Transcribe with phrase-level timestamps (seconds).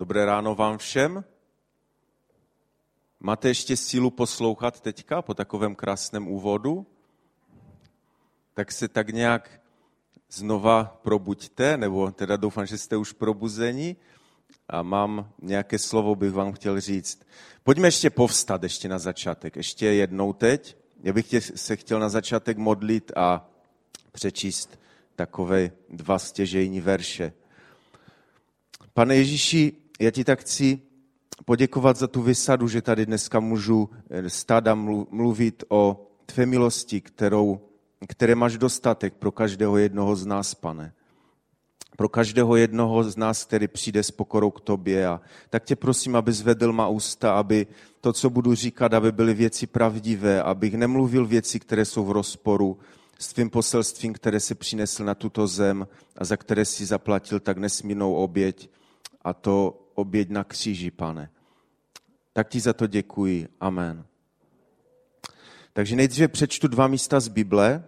[0.00, 1.24] Dobré ráno vám všem.
[3.20, 6.86] Máte ještě sílu poslouchat teďka po takovém krásném úvodu?
[8.54, 9.60] Tak se tak nějak
[10.30, 13.96] znova probuďte, nebo teda doufám, že jste už probuzeni
[14.68, 17.26] a mám nějaké slovo, bych vám chtěl říct.
[17.62, 20.76] Pojďme ještě povstat ještě na začátek, ještě jednou teď.
[21.02, 23.50] Já bych se chtěl na začátek modlit a
[24.12, 24.80] přečíst
[25.16, 27.32] takové dva stěžejní verše.
[28.94, 30.80] Pane Ježíši, já ti tak chci
[31.44, 34.74] poděkovat za tu vysadu, že tady dneska můžu eh, stát a
[35.10, 37.60] mluvit o tvé milosti, kterou,
[38.08, 40.92] které máš dostatek pro každého jednoho z nás, pane.
[41.96, 45.06] Pro každého jednoho z nás, který přijde s pokorou k tobě.
[45.06, 47.66] A tak tě prosím, aby zvedl má ústa, aby
[48.00, 52.78] to, co budu říkat, aby byly věci pravdivé, abych nemluvil věci, které jsou v rozporu
[53.18, 57.58] s tvým poselstvím, které si přinesl na tuto zem a za které si zaplatil tak
[57.58, 58.70] nesmírnou oběť
[59.22, 61.30] a to oběť na kříži, pane.
[62.32, 63.48] Tak ti za to děkuji.
[63.60, 64.04] Amen.
[65.72, 67.84] Takže nejdříve přečtu dva místa z Bible.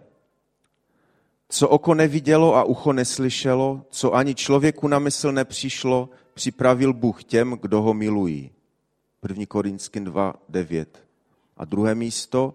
[1.49, 7.57] Co oko nevidělo a ucho neslyšelo, co ani člověku na mysl nepřišlo, připravil Bůh těm,
[7.61, 8.51] kdo ho milují.
[9.29, 9.45] 1.
[9.47, 11.03] Korinským 2, 9.
[11.57, 12.53] A druhé místo.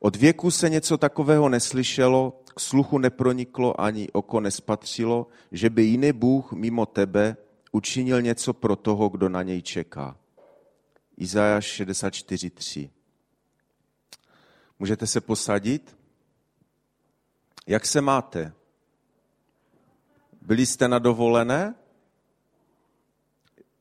[0.00, 6.12] Od věku se něco takového neslyšelo, k sluchu neproniklo ani oko nespatřilo, že by jiný
[6.12, 7.36] Bůh mimo tebe
[7.72, 10.16] učinil něco pro toho, kdo na něj čeká.
[11.16, 12.90] Izajáš 64.3.
[14.78, 15.96] Můžete se posadit?
[17.66, 18.52] Jak se máte?
[20.42, 21.74] Byli jste na dovolené?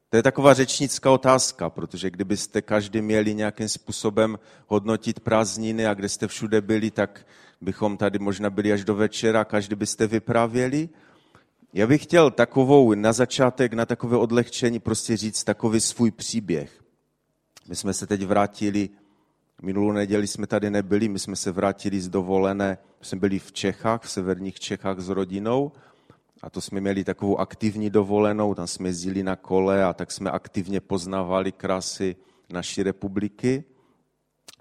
[0.10, 6.10] To je taková řečnická otázka, protože kdybyste každý měli nějakým způsobem hodnotit prázdniny a kde
[6.10, 7.26] jste všude byli, tak
[7.62, 10.90] bychom tady možná byli až do večera, každý byste vyprávěli.
[11.74, 16.84] Já bych chtěl takovou na začátek, na takové odlehčení prostě říct takový svůj příběh.
[17.68, 18.90] My jsme se teď vrátili,
[19.62, 24.04] minulou neděli jsme tady nebyli, my jsme se vrátili z dovolené, jsme byli v Čechách,
[24.04, 25.72] v severních Čechách s rodinou
[26.42, 30.32] a to jsme měli takovou aktivní dovolenou, tam jsme jezdili na kole a tak jsme
[30.32, 32.16] aktivně poznávali krásy
[32.50, 33.64] naší republiky.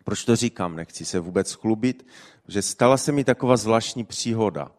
[0.05, 0.77] Proč to říkám?
[0.77, 2.07] Nechci se vůbec chlubit,
[2.49, 4.73] že stala se mi taková zvláštní příhoda.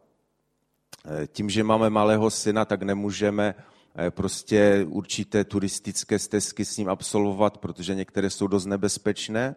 [1.06, 3.56] Eh, tím, že máme malého syna, tak nemůžeme
[3.96, 9.56] eh, prostě určité turistické stezky s ním absolvovat, protože některé jsou dost nebezpečné.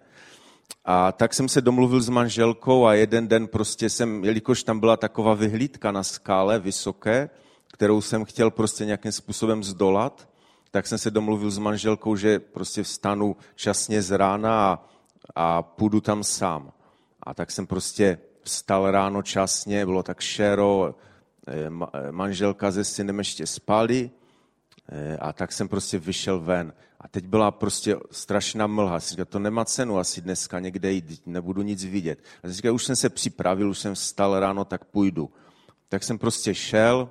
[0.84, 4.96] A tak jsem se domluvil s manželkou a jeden den prostě jsem, jelikož tam byla
[4.96, 7.30] taková vyhlídka na skále vysoké,
[7.72, 10.28] kterou jsem chtěl prostě nějakým způsobem zdolat,
[10.70, 14.86] tak jsem se domluvil s manželkou, že prostě vstanu časně z rána a,
[15.34, 16.72] a půjdu tam sám.
[17.22, 20.94] A tak jsem prostě vstal ráno časně, bylo tak šero,
[22.10, 24.10] manželka se synem ještě spali
[24.88, 26.72] eh, a tak jsem prostě vyšel ven.
[27.00, 28.98] A teď byla prostě strašná mlha.
[28.98, 32.18] Říkal, to nemá cenu asi dneska někde jít, nebudu nic vidět.
[32.42, 35.30] A říkal, už jsem se připravil, už jsem vstal ráno, tak půjdu.
[35.88, 37.10] Tak jsem prostě šel,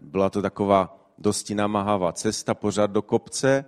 [0.00, 3.64] byla to taková dosti namáhavá cesta pořád do kopce.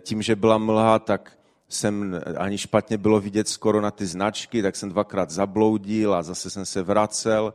[0.00, 4.76] Tím, že byla mlha, tak jsem ani špatně bylo vidět skoro na ty značky, tak
[4.76, 7.54] jsem dvakrát zabloudil a zase jsem se vracel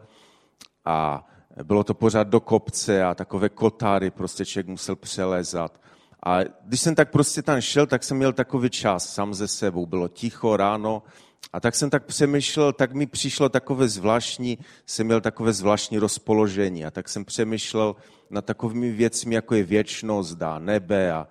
[0.86, 1.28] a
[1.64, 5.82] bylo to pořád do kopce a takové kotáry prostě člověk musel přelezat.
[6.26, 9.86] A když jsem tak prostě tam šel, tak jsem měl takový čas sám ze sebou.
[9.86, 11.04] Bylo ticho ráno
[11.54, 16.86] a tak jsem tak přemýšlel, tak mi přišlo takové zvláštní, jsem měl takové zvláštní rozpoložení
[16.86, 17.96] a tak jsem přemýšlel
[18.30, 21.28] na takovými věcmi, jako je věčnost a nebe a,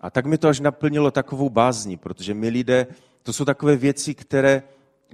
[0.00, 2.86] a tak mi to až naplnilo takovou bázní, protože my lidé,
[3.22, 4.62] to jsou takové věci, které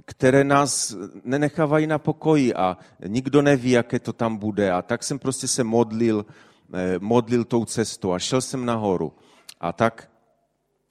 [0.05, 4.71] které nás nenechávají na pokoji a nikdo neví, jaké to tam bude.
[4.71, 6.25] A tak jsem prostě se modlil,
[6.73, 9.13] eh, modlil tou cestou a šel jsem nahoru.
[9.59, 10.11] A tak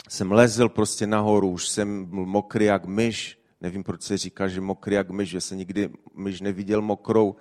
[0.08, 4.60] jsem lezl prostě nahoru, už jsem byl mokrý jak myš, nevím, proč se říká, že
[4.60, 7.36] mokrý jak myš, že se nikdy myš neviděl mokrou,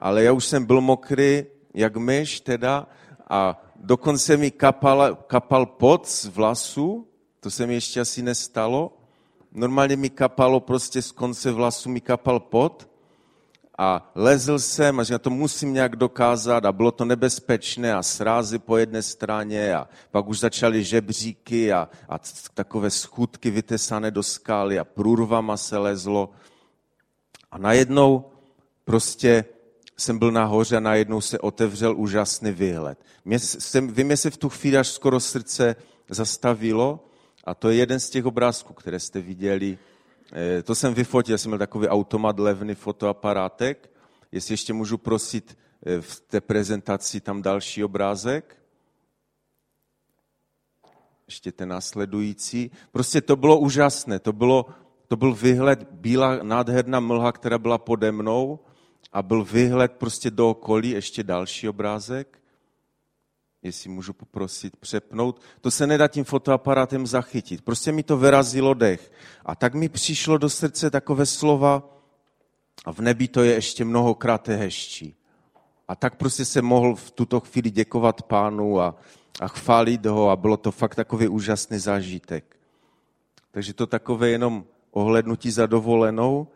[0.00, 2.86] ale já už jsem byl mokrý jak myš teda
[3.30, 7.08] a dokonce mi kapal, kapal pot z vlasu,
[7.40, 8.97] to se mi ještě asi nestalo,
[9.58, 12.88] normálně mi kapalo prostě z konce vlasu mi kapal pot
[13.78, 16.64] a lezl jsem a že to musím nějak dokázat.
[16.64, 21.88] A bylo to nebezpečné a srázy po jedné straně a pak už začaly žebříky a,
[22.08, 22.18] a
[22.54, 26.30] takové schůdky vytesané do skály a průrvama se lezlo.
[27.50, 28.30] A najednou
[28.84, 29.44] prostě
[29.96, 32.98] jsem byl nahoře a najednou se otevřel úžasný výhled.
[33.24, 35.76] Mě, jsem, vy mě se v tu chvíli až skoro srdce
[36.10, 37.07] zastavilo
[37.48, 39.78] a to je jeden z těch obrázků, které jste viděli.
[40.32, 43.90] Eh, to jsem vyfotil, jsem měl takový automat levný fotoaparátek.
[44.32, 48.54] Jestli ještě můžu prosit eh, v té prezentaci tam další obrázek.
[51.26, 52.70] ještě ten následující.
[52.92, 54.66] Prostě to bylo úžasné, to, bylo,
[55.08, 58.58] to byl vyhled, bílá nádherná mlha, která byla pode mnou
[59.12, 62.37] a byl vyhled prostě do okolí, ještě další obrázek,
[63.62, 65.40] jestli můžu poprosit přepnout.
[65.60, 67.62] To se nedá tím fotoaparátem zachytit.
[67.62, 69.12] Prostě mi to vyrazilo dech.
[69.44, 71.98] A tak mi přišlo do srdce takové slova,
[72.84, 75.14] a v nebi to je ještě mnohokrát hezčí.
[75.88, 78.94] A tak prostě se mohl v tuto chvíli děkovat pánu a,
[79.40, 82.56] a chválit ho a bylo to fakt takový úžasný zážitek.
[83.50, 86.48] Takže to takové jenom ohlednutí za dovolenou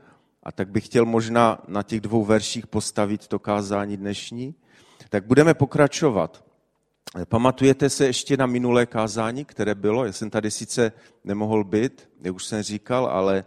[0.42, 4.54] a tak bych chtěl možná na těch dvou verších postavit to kázání dnešní.
[5.08, 6.44] Tak budeme pokračovat.
[7.28, 10.04] Pamatujete se ještě na minulé kázání, které bylo?
[10.04, 10.92] Já jsem tady sice
[11.24, 13.44] nemohl být, jak už jsem říkal, ale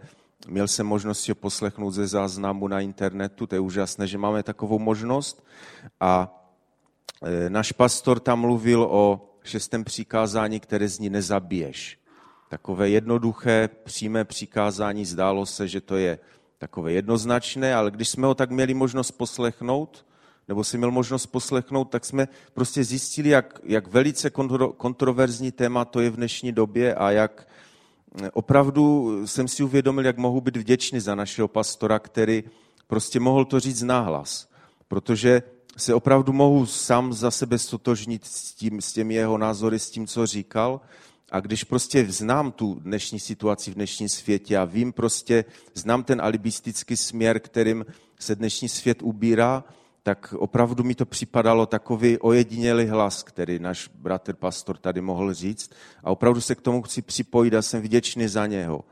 [0.48, 3.46] měl jsem možnost ho poslechnout ze záznamu na internetu.
[3.46, 5.46] To je úžasné, že máme takovou možnost.
[6.00, 6.42] A
[7.22, 11.98] e, náš pastor tam mluvil o šestém přikázání, které zní nezabiješ.
[12.48, 16.18] Takové jednoduché, přímé přikázání, zdálo se, že to je
[16.58, 20.06] takové jednoznačné, ale když jsme ho tak měli možnost poslechnout,
[20.48, 24.30] nebo si měl možnost poslechnout, tak jsme prostě zjistili, jak, jak velice
[24.76, 27.48] kontroverzní téma to je v dnešní době a jak
[28.22, 32.44] eh, opravdu jsem si uvědomil, jak mohu být vděčný za našeho pastora, který
[32.86, 34.48] prostě mohl to říct nahlas.
[34.88, 35.42] Protože
[35.76, 40.06] se opravdu mohu sám za sebe stotožnit s, tím, s těmi jeho názory, s tím,
[40.06, 40.80] co říkal.
[41.30, 45.44] A když prostě znám tu dnešní situaci v dnešním světě a vím prostě,
[45.74, 47.86] znám ten alibistický směr, kterým
[48.20, 49.64] se dnešní svět ubírá,
[50.06, 55.70] tak opravdu mi to připadalo takový ojedinělý hlas, který náš bratr pastor tady mohl říct.
[56.04, 58.84] A opravdu se k tomu chci připojit a jsem vděčný za něho.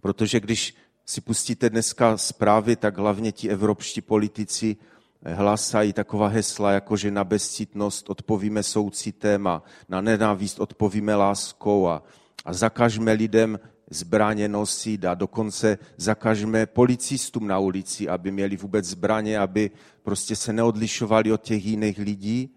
[0.00, 0.74] Protože když
[1.06, 4.76] si pustíte dneska zprávy, tak hlavně ti evropští politici
[5.24, 12.02] hlasají taková hesla, jako že na bezcitnost odpovíme soucitem a na nenávist odpovíme láskou a,
[12.44, 13.58] a zakažme lidem
[13.90, 19.70] zbraně nosit a dokonce zakažme policistům na ulici, aby měli vůbec zbraně, aby
[20.02, 22.50] prostě se neodlišovali od těch jiných lidí.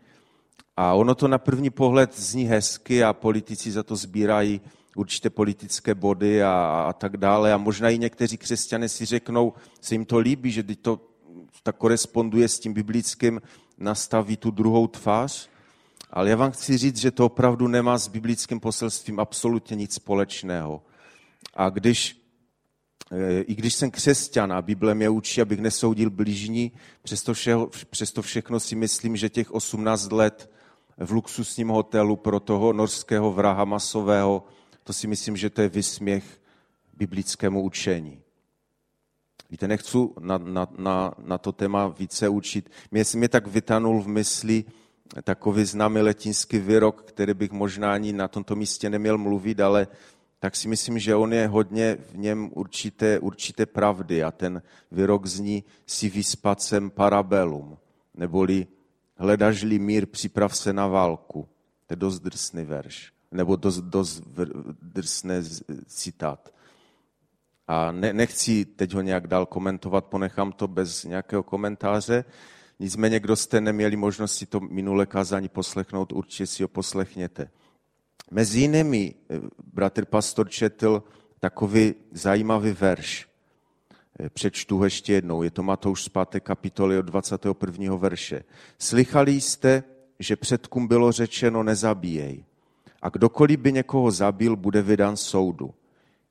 [0.77, 4.61] A ono to na první pohled zní hezky a politici za to sbírají
[4.95, 7.53] určité politické body a, a tak dále.
[7.53, 10.99] A možná i někteří křesťané si řeknou, se jim to líbí, že to
[11.63, 13.41] tak koresponduje s tím biblickým,
[13.77, 15.49] nastaví tu druhou tvář.
[16.09, 20.81] Ale já vám chci říct, že to opravdu nemá s biblickým poselstvím absolutně nic společného.
[21.53, 22.21] A když,
[23.11, 26.71] eh, i když jsem křesťan a Bible mě učí, abych nesoudil blížní,
[27.03, 27.55] přesto, vše,
[27.89, 30.51] přesto všechno si myslím, že těch 18 let
[30.97, 34.43] v luxusním hotelu pro toho norského vraha masového,
[34.83, 36.23] to si myslím, že to je vysměch
[36.93, 38.19] biblickému učení.
[39.49, 42.71] Víte, nechci na, na, na, na to téma více učit.
[42.91, 44.63] Mě, mě tak vytanul v mysli
[45.23, 49.87] takový známý letinský výrok, který bych možná ani na tomto místě neměl mluvit, ale
[50.43, 54.61] tak si myslím, že on je hodně v něm určité, určité pravdy a ten
[54.91, 57.77] výrok zní si vyspacem parabelum,
[58.15, 58.67] neboli
[59.15, 61.47] hledaš-li mír, připrav se na válku.
[61.87, 64.23] To je dost drsný verš, nebo dost, dost
[64.81, 65.35] drsný
[65.85, 66.53] citát.
[67.67, 72.25] A ne, nechci teď ho nějak dál komentovat, ponechám to bez nějakého komentáře.
[72.79, 77.49] Nicméně, kdo jste neměli možnost si to minulé kázání poslechnout, určitě si ho poslechněte.
[78.33, 79.39] Mezi jinými, eh,
[79.73, 81.03] bratr pastor četl
[81.39, 83.27] takový zajímavý verš.
[84.19, 85.43] Eh, přečtu ho ještě jednou.
[85.43, 86.39] Je to Matouš z 5.
[86.39, 87.97] kapitoly od 21.
[87.97, 88.43] verše.
[88.79, 89.83] Slychali jste,
[90.19, 92.43] že předkům bylo řečeno nezabíjej.
[93.01, 95.73] A kdokoliv by někoho zabil, bude vydán soudu.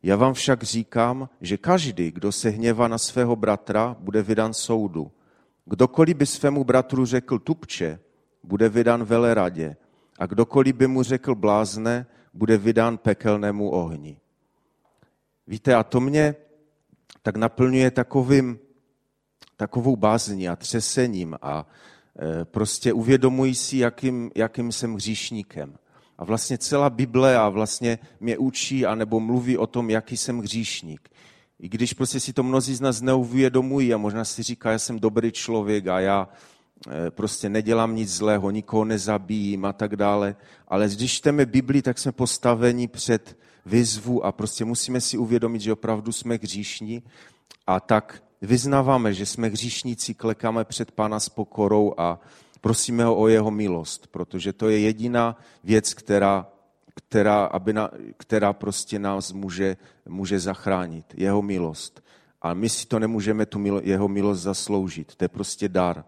[0.02, 5.10] Já vám však říkám, že každý, kdo se hněvá na svého bratra, bude vydán soudu.
[5.66, 8.00] Kdokoliv by svému bratru řekl tupče,
[8.42, 9.76] bude vydán veleradě
[10.18, 14.16] a kdokoliv by mu řekl blázne, bude vydán pekelnému ohni.
[15.46, 16.34] Víte, a to mě
[17.22, 18.58] tak naplňuje takovým,
[19.56, 25.74] takovou bázní a třesením a e, prostě uvědomuji si, jakým, jakým jsem hříšníkem.
[26.18, 31.08] A vlastně celá Bible a vlastně mě učí anebo mluví o tom, jaký jsem hříšník.
[31.60, 35.00] I když prostě si to mnozí z nás neuvědomují a možná si říká, já jsem
[35.00, 36.28] dobrý člověk a já
[37.10, 40.36] prostě nedělám nic zlého, nikoho nezabíjím a tak dále.
[40.68, 43.36] Ale když čteme Bibli, tak jsme postaveni před
[43.66, 47.02] výzvu a prostě musíme si uvědomit, že opravdu jsme hříšní
[47.66, 52.20] a tak vyznáváme, že jsme hříšníci, klekáme před Pána s pokorou a
[52.60, 56.46] prosíme ho o jeho milost, protože to je jediná věc, která,
[56.94, 59.76] která, aby na, která prostě nás může,
[60.08, 61.04] může zachránit.
[61.14, 62.02] Jeho milost.
[62.42, 65.14] A my si to nemůžeme tu milo, jeho milost zasloužit.
[65.14, 66.04] To je prostě dar.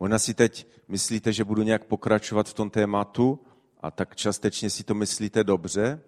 [0.00, 3.40] Možná si teď myslíte, že budu nějak pokračovat v tom tématu,
[3.80, 6.00] a tak částečně si to myslíte dobře,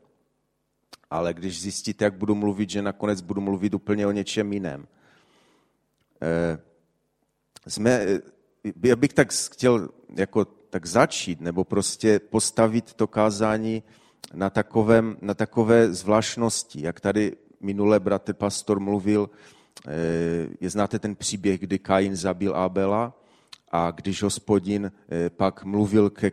[1.10, 4.86] ale když zjistíte, jak budu mluvit, že nakonec budu mluvit úplně o něčem jiném.
[6.22, 6.58] Eh,
[7.66, 8.06] jsme,
[8.84, 13.82] já bych tak chtěl jako tak začít, nebo prostě postavit to kázání
[14.34, 19.30] na, takovém, na takové zvláštnosti, jak tady minule bratr pastor mluvil,
[19.86, 19.90] eh,
[20.60, 23.19] je znáte ten příběh, kdy Kain zabil Abela
[23.70, 26.30] a když hospodin eh, pak mluvil ke,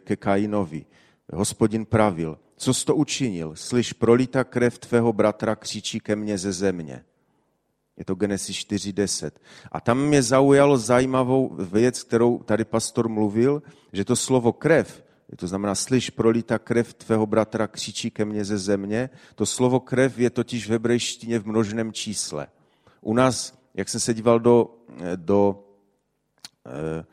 [0.00, 0.86] ke Kainovi,
[1.32, 3.52] hospodin pravil, co jsi to učinil?
[3.54, 7.04] Slyš, prolita krev tvého bratra křičí ke mně ze země.
[7.96, 9.30] Je to Genesis 4.10.
[9.72, 13.62] A tam mě zaujalo zajímavou věc, kterou tady pastor mluvil,
[13.92, 15.04] že to slovo krev,
[15.36, 20.18] to znamená, slyš, prolita krev tvého bratra křičí ke mně ze země, to slovo krev
[20.18, 22.46] je totiž v hebrejštině v množném čísle.
[23.00, 24.74] U nás, jak jsem se díval do,
[25.16, 25.73] do e,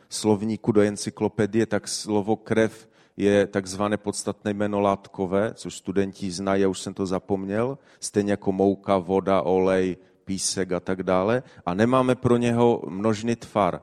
[0.10, 6.68] slovníku, do encyklopedie, tak slovo krev je takzvané podstatné jméno látkové, což studenti znají, já
[6.68, 11.44] už jsem to zapomněl, stejně jako mouka, voda, olej, písek a tak dále.
[11.66, 13.82] A nemáme pro něho množný tvar.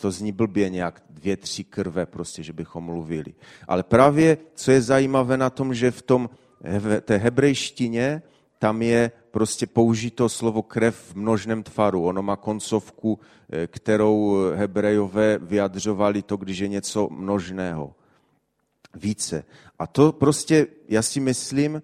[0.00, 3.34] To zní blbě nějak dvě, tři krve, prostě, že bychom mluvili.
[3.68, 8.22] Ale právě, co je zajímavé na tom, že v tom v té hebrejštině
[8.58, 12.04] tam je prostě použito slovo krev v množném tvaru.
[12.04, 13.18] Ono má koncovku,
[13.50, 17.94] eh, kterou hebrejové vyjadřovali to, když je něco množného
[18.94, 19.44] více.
[19.78, 21.82] A to prostě, já si myslím,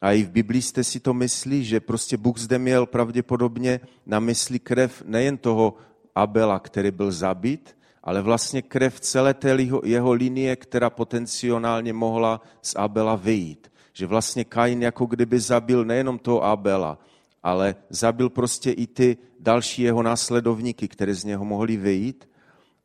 [0.00, 4.20] a i v Biblii jste si to myslí, že prostě Bůh zde měl pravděpodobně na
[4.20, 5.74] mysli krev nejen toho
[6.14, 12.74] Abela, který byl zabit, ale vlastně krev celé té jeho linie, která potenciálně mohla z
[12.76, 13.70] Abela vyjít.
[13.98, 16.98] Že vlastně Kain jako kdyby zabil nejenom toho Abela,
[17.42, 22.28] ale zabil prostě i ty další jeho následovníky, které z něho mohly vyjít.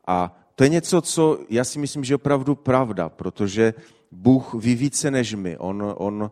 [0.06, 3.74] A to je něco, co já si myslím, že je opravdu pravda, protože
[4.10, 5.58] Bůh ví více než my.
[5.58, 6.30] On, on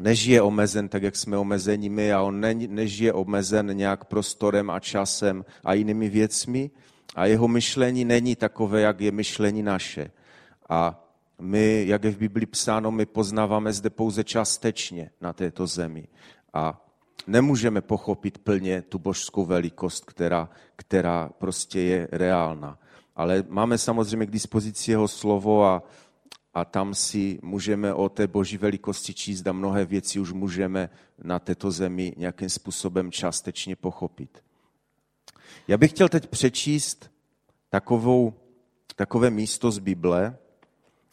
[0.00, 4.80] nežije omezen tak, jak jsme omezeni my a on ne, nežije omezen nějak prostorem a
[4.80, 6.70] časem a jinými věcmi
[7.14, 10.10] a jeho myšlení není takové, jak je myšlení naše.
[10.68, 11.07] A
[11.40, 16.08] my, jak je v Biblii psáno, my poznáváme zde pouze částečně na této zemi.
[16.54, 16.86] A
[17.26, 22.78] nemůžeme pochopit plně tu božskou velikost, která, která prostě je reálná
[23.18, 25.82] ale máme samozřejmě k dispozici jeho slovo a,
[26.54, 30.90] a tam si můžeme o té boží velikosti číst a mnohé věci už můžeme
[31.22, 34.42] na této zemi nějakým způsobem částečně pochopit.
[35.68, 37.10] Já bych chtěl teď přečíst
[37.70, 38.34] takovou,
[38.96, 40.38] takové místo z Bible.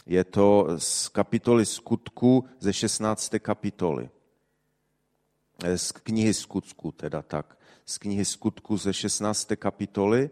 [0.05, 3.39] Je to z kapitoly skutku ze 16.
[3.39, 4.09] kapitoly.
[5.63, 7.57] Eh, z knihy skutku, teda tak.
[7.85, 9.55] Z knihy skutku ze 16.
[9.55, 10.29] kapitoly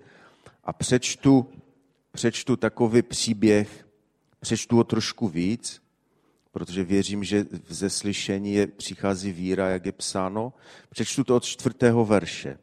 [0.63, 1.50] a přečtu
[2.13, 3.88] přečtu takový příběh,
[4.39, 5.82] přečtu ho trošku víc,
[6.51, 10.53] protože věřím, že ze slyšení je, přichází víra, jak je psáno.
[10.89, 12.60] Přečtu to od čtvrtého verše.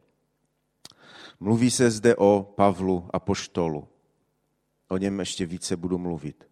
[1.39, 3.87] Mluví se zde o Pavlu a poštolu.
[4.89, 6.50] O něm ještě více budu mluvit.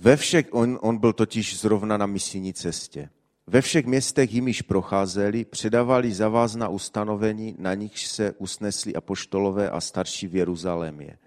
[0.00, 3.08] Ve všech, on, on byl totiž zrovna na misijní cestě.
[3.46, 10.26] Ve všech městech jimiž procházeli, předávali zavázna ustanovení, na nichž se usnesli apoštolové a starší
[10.26, 11.18] v Jeruzalémě.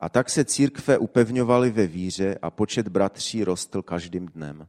[0.00, 4.66] A tak se církve upevňovaly ve víře a počet bratří rostl každým dnem.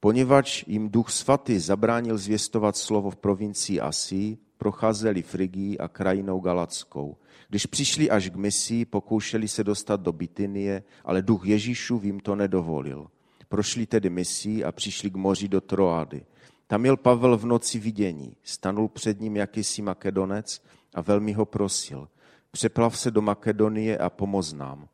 [0.00, 7.16] Poněvadž jim duch svatý zabránil zvěstovat slovo v provincii Asii, procházeli Frigii a krajinou Galackou.
[7.54, 12.36] Když přišli až k misii, pokoušeli se dostat do Bitynie, ale duch Ježíšův jim to
[12.36, 13.06] nedovolil.
[13.48, 16.26] Prošli tedy misii a přišli k moři do Troády.
[16.66, 18.36] Tam měl Pavel v noci vidění.
[18.42, 20.62] Stanul před ním jakýsi makedonec
[20.94, 22.08] a velmi ho prosil
[22.50, 24.88] přeplav se do Makedonie a pomoz nám.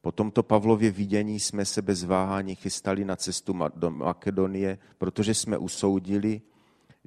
[0.00, 5.58] Po tomto Pavlově vidění jsme se bez váhání chystali na cestu do Makedonie, protože jsme
[5.58, 6.40] usoudili,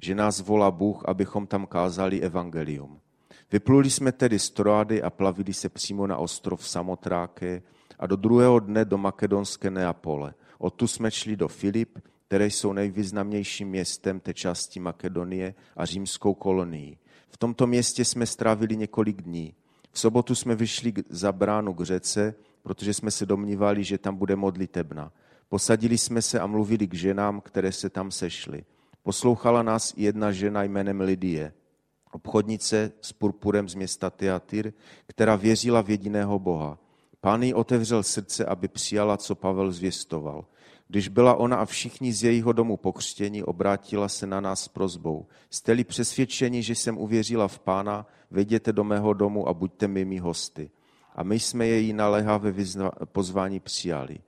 [0.02, 3.00] že nás volá Bůh, abychom tam kázali evangelium.
[3.52, 7.62] Vypluli jsme tedy z Troady a plavili se přímo na ostrov Samotráke
[7.98, 10.34] a do druhého dne do makedonské Neapole.
[10.58, 11.98] Odtu jsme šli do Filip,
[12.28, 16.98] které jsou nejvýznamnějším městem té části Makedonie a římskou kolonii.
[17.28, 19.54] V tomto městě jsme strávili několik dní.
[19.92, 24.36] V sobotu jsme vyšli za bránu k řece, protože jsme se domnívali, že tam bude
[24.36, 25.12] modlitebna.
[25.48, 28.64] Posadili jsme se a mluvili k ženám, které se tam sešly.
[29.02, 31.52] Poslouchala nás jedna žena jménem Lidie,
[32.16, 34.72] obchodnice s purpurem z města Teatyr,
[35.06, 36.78] která věřila v jediného Boha.
[37.20, 40.44] Pán jí otevřel srdce, aby přijala, co Pavel zvěstoval.
[40.88, 45.26] Když byla ona a všichni z jejího domu pokřtění, obrátila se na nás s prozbou.
[45.50, 50.70] Jste-li přesvědčeni, že jsem uvěřila v pána, vejděte do mého domu a buďte mými hosty.
[51.14, 52.54] A my jsme její naléhavé
[53.04, 54.18] pozvání přijali.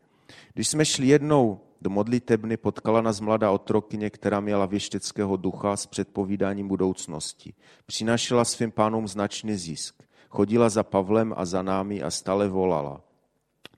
[0.54, 5.87] Když jsme šli jednou do modlitebny, potkala nás mladá otrokyně, která měla věšteckého ducha s
[5.87, 7.54] předpovídáním budoucnosti.
[7.87, 10.02] Přinašela svým pánům značný zisk.
[10.28, 13.00] Chodila za Pavlem a za námi a stále volala.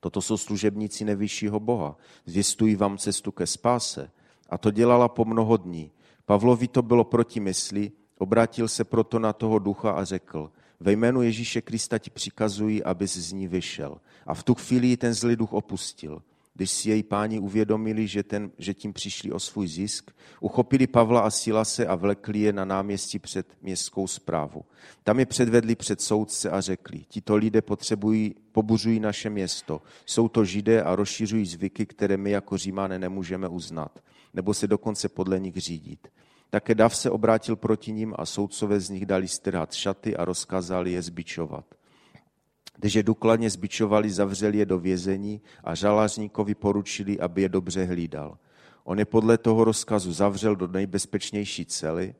[0.00, 1.96] Toto jsou služebníci nevyššího Boha.
[2.26, 4.10] Zvěstují vám cestu ke spáse.
[4.50, 5.90] A to dělala po mnoho dní.
[6.24, 11.22] Pavlovi to bylo proti mysli, obrátil se proto na toho ducha a řekl, ve jménu
[11.22, 14.00] Ježíše Krista ti přikazují, abys z ní vyšel.
[14.26, 16.22] A v tu chvíli ten zlý duch opustil.
[16.60, 21.20] Když si její páni uvědomili, že, ten, že tím přišli o svůj zisk, uchopili Pavla
[21.20, 24.64] a Silase a vlekli je na náměstí před městskou zprávu.
[25.02, 29.82] Tam je předvedli před soudce a řekli, tito lidé potřebují, pobuřují naše město.
[30.06, 33.98] Jsou to židé a rozšiřují zvyky, které my jako římáne nemůžeme uznat,
[34.34, 36.08] nebo se dokonce podle nich řídit.
[36.50, 40.92] Také Dav se obrátil proti ním a soudcové z nich dali strhat šaty a rozkázali
[40.92, 41.64] je zbičovat.
[42.80, 48.38] Když je důkladně zbičovali, zavřeli je do vězení a žalářníkovi poručili, aby je dobře hlídal.
[48.84, 52.14] On je podle toho rozkazu zavřel do nejbezpečnější cely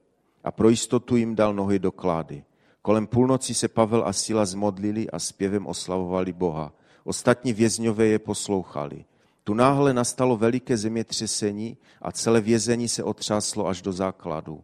[0.44, 2.44] a pro jistotu jim dal nohy do klády.
[2.82, 6.72] Kolem půlnoci se Pavel a Sila zmodlili a zpěvem oslavovali Boha.
[7.04, 9.04] Ostatní vězňové je poslouchali.
[9.44, 14.60] Tu náhle nastalo veliké zemětřesení a celé vězení se otřáslo až do základu.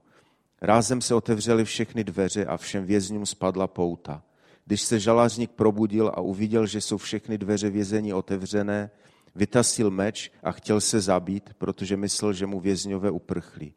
[0.62, 4.22] Rázem se otevřely všechny dveře a všem vězňům spadla pouta.
[4.66, 8.90] Když se žalářník probudil a uviděl, že jsou všechny dveře vězení otevřené,
[9.34, 13.72] vytasil meč a chtěl se zabít, protože myslel, že mu vězňové uprchli.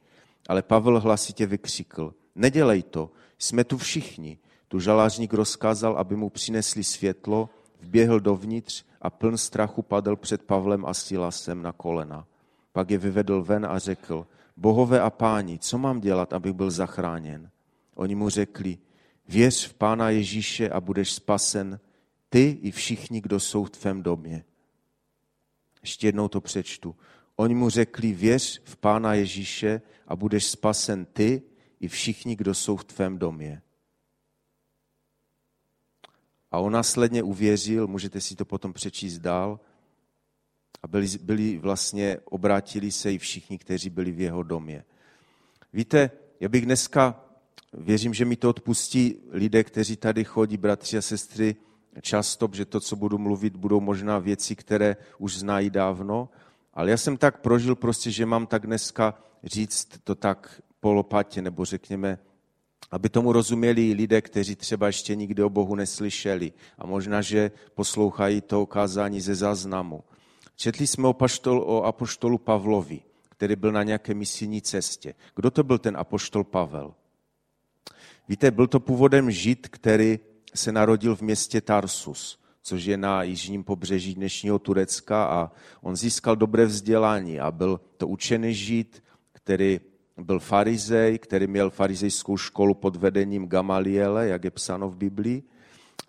[0.47, 4.37] Ale Pavel hlasitě vykřikl, nedělej to, jsme tu všichni.
[4.67, 7.49] Tu žalářník rozkázal, aby mu přinesli světlo,
[7.81, 12.27] vběhl dovnitř a pln strachu padl před Pavlem a Silasem na kolena.
[12.71, 14.27] Pak je vyvedl ven a řekl,
[14.57, 17.49] bohové a páni, co mám dělat, abych byl zachráněn?
[17.95, 18.77] Oni mu řekli,
[19.29, 21.79] Věř v Pána Ježíše a budeš spasen,
[22.29, 24.45] ty i všichni, kdo jsou v tvém domě.
[25.81, 26.95] Ještě jednou to přečtu.
[27.35, 31.41] Oni mu řekli, věř v Pána Ježíše a budeš spasen ty
[31.79, 33.61] i všichni, kdo jsou v tvém domě.
[36.51, 39.59] A on následně uvěřil, můžete si to potom přečíst dál,
[40.83, 44.85] a byli, byli vlastně, obrátili se i všichni, kteří byli v jeho domě.
[45.73, 47.28] Víte, já bych dneska
[47.73, 51.55] Věřím, že mi to odpustí lidé, kteří tady chodí, bratři a sestry,
[52.01, 56.29] často, že to, co budu mluvit, budou možná věci, které už znají dávno,
[56.73, 61.65] ale já jsem tak prožil prostě, že mám tak dneska říct to tak polopatě, nebo
[61.65, 62.19] řekněme,
[62.91, 68.41] aby tomu rozuměli lidé, kteří třeba ještě nikdy o Bohu neslyšeli a možná, že poslouchají
[68.41, 70.03] to okázání ze záznamu.
[70.55, 75.13] Četli jsme o, paštol, o apoštolu Pavlovi, který byl na nějaké misijní cestě.
[75.35, 76.93] Kdo to byl ten apoštol Pavel?
[78.29, 80.19] Víte, byl to původem žid, který
[80.55, 86.35] se narodil v městě Tarsus, což je na jižním pobřeží dnešního Turecka a on získal
[86.35, 89.79] dobré vzdělání a byl to učený žid, který
[90.17, 95.43] byl farizej, který měl farizejskou školu pod vedením Gamaliele, jak je psáno v Biblii.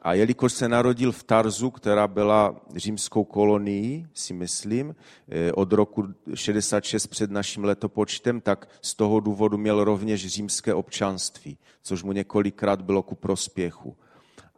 [0.02, 4.94] A jelikož se narodil v Tarzu, která byla římskou kolonií, si myslím,
[5.28, 11.58] eh, od roku 66 před naším letopočtem, tak z toho důvodu měl rovněž římské občanství,
[11.82, 13.96] což mu několikrát bylo ku prospěchu.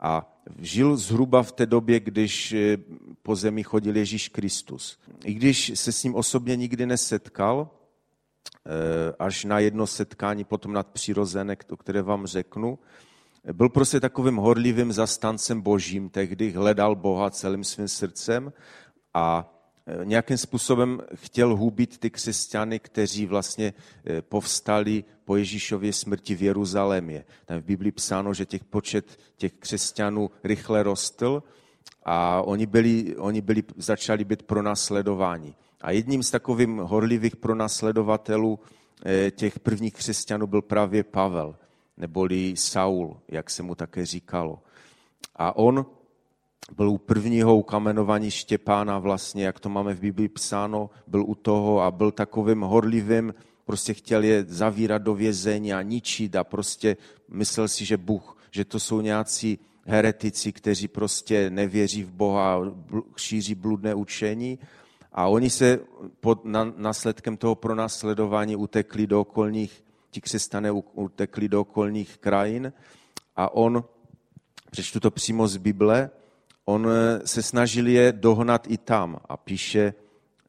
[0.00, 2.76] A žil zhruba v té době, když eh,
[3.22, 4.98] po zemi chodil Ježíš Kristus.
[5.24, 7.70] I když se s ním osobně nikdy nesetkal,
[8.66, 12.78] eh, až na jedno setkání potom nadpřirozené, o které vám řeknu,
[13.52, 18.52] byl prostě takovým horlivým zastancem božím, tehdy hledal Boha celým svým srdcem
[19.14, 19.54] a
[19.86, 23.74] e, nějakým způsobem chtěl hubit ty křesťany, kteří vlastně
[24.06, 27.24] e, povstali po Ježíšově smrti v Jeruzalémě.
[27.44, 31.42] Tam v Biblii psáno, že těch počet těch křesťanů rychle rostl
[32.02, 35.54] a oni, byli, oni byli, začali být pronásledováni.
[35.80, 38.60] A jedním z takových horlivých pronásledovatelů
[39.06, 41.56] e, těch prvních křesťanů byl právě Pavel
[41.96, 44.58] neboli Saul, jak se mu také říkalo.
[45.36, 45.86] A on
[46.76, 51.80] byl u prvního ukamenování Štěpána vlastně, jak to máme v Biblii psáno, byl u toho
[51.80, 56.96] a byl takovým horlivým, prostě chtěl je zavírat do vězení a ničit a prostě
[57.28, 62.60] myslel si, že Bůh, že to jsou nějací heretici, kteří prostě nevěří v Boha,
[63.16, 64.58] šíří bludné učení
[65.12, 65.78] a oni se
[66.20, 66.44] pod
[66.76, 72.72] následkem toho pronásledování utekli do okolních ti křesťané utekli do okolních krajin
[73.36, 73.84] a on,
[74.70, 76.10] přečtu to přímo z Bible,
[76.64, 79.94] on eh, se snažil je dohnat i tam a píše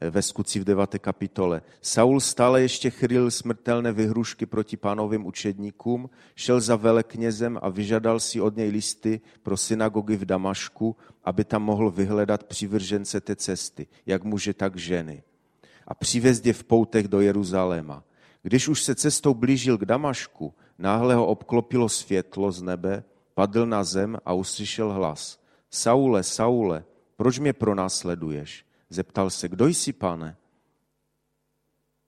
[0.10, 1.00] ve skutci v 9.
[1.00, 1.62] kapitole.
[1.82, 8.42] Saul stále ještě chryl smrtelné vyhrušky proti pánovým učedníkům, šel za veleknězem a vyžadal si
[8.42, 14.24] od něj listy pro synagogy v Damašku, aby tam mohl vyhledat přivržence té cesty, jak
[14.24, 15.24] muže, tak ženy.
[15.88, 15.94] A
[16.44, 18.04] je v poutech do Jeruzaléma.
[18.44, 23.04] Když už se cestou blížil k Damašku, náhle ho obklopilo světlo z nebe,
[23.34, 25.40] padl na zem a uslyšel hlas.
[25.70, 26.84] Saule, Saule,
[27.16, 28.66] proč mě pronásleduješ?
[28.90, 30.38] Zeptal se, kdo jsi, pane?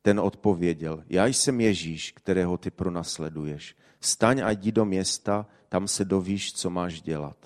[0.01, 3.75] Ten odpověděl, já jsem Ježíš, kterého ty pronasleduješ.
[4.01, 7.37] Staň a jdi do města, tam se dovíš, co máš dělat.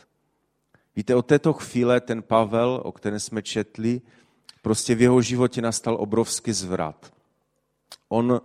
[0.96, 4.02] Víte, od této chvíle ten Pavel, o kterém jsme četli,
[4.62, 7.14] prostě v jeho životě nastal obrovský zvrat.
[8.10, 8.42] On,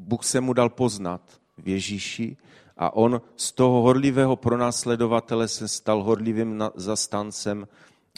[0.00, 1.20] Bůh se mu dal poznat
[1.58, 2.36] v Ježíši
[2.76, 7.66] a on z toho horlivého pronásledovatele se stal horlivým zastancem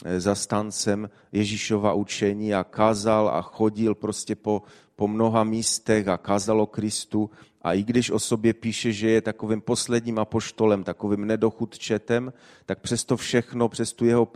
[0.05, 4.61] Eh, zastancem Ježíšova učení a kázal a chodil prostě po,
[4.95, 7.29] po mnoha místech a kázal o Kristu.
[7.61, 12.33] A i když o sobě píše, že je takovým posledním apoštolem, takovým nedochudčetem,
[12.65, 14.27] tak přesto všechno, přes tu jeho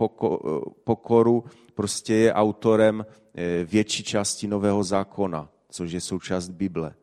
[0.83, 1.43] pokoru,
[1.75, 3.05] prostě je autorem
[3.35, 6.93] eh, větší části Nového zákona, což je součást Bible.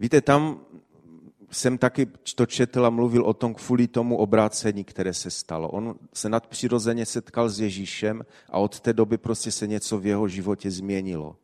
[0.00, 0.60] Víte, tam
[1.50, 5.68] jsem taky to četl a mluvil o tom kvůli tomu obrácení, které se stalo.
[5.68, 10.28] On se nadpřirozeně setkal s Ježíšem a od té doby prostě se něco v jeho
[10.28, 11.36] životě změnilo.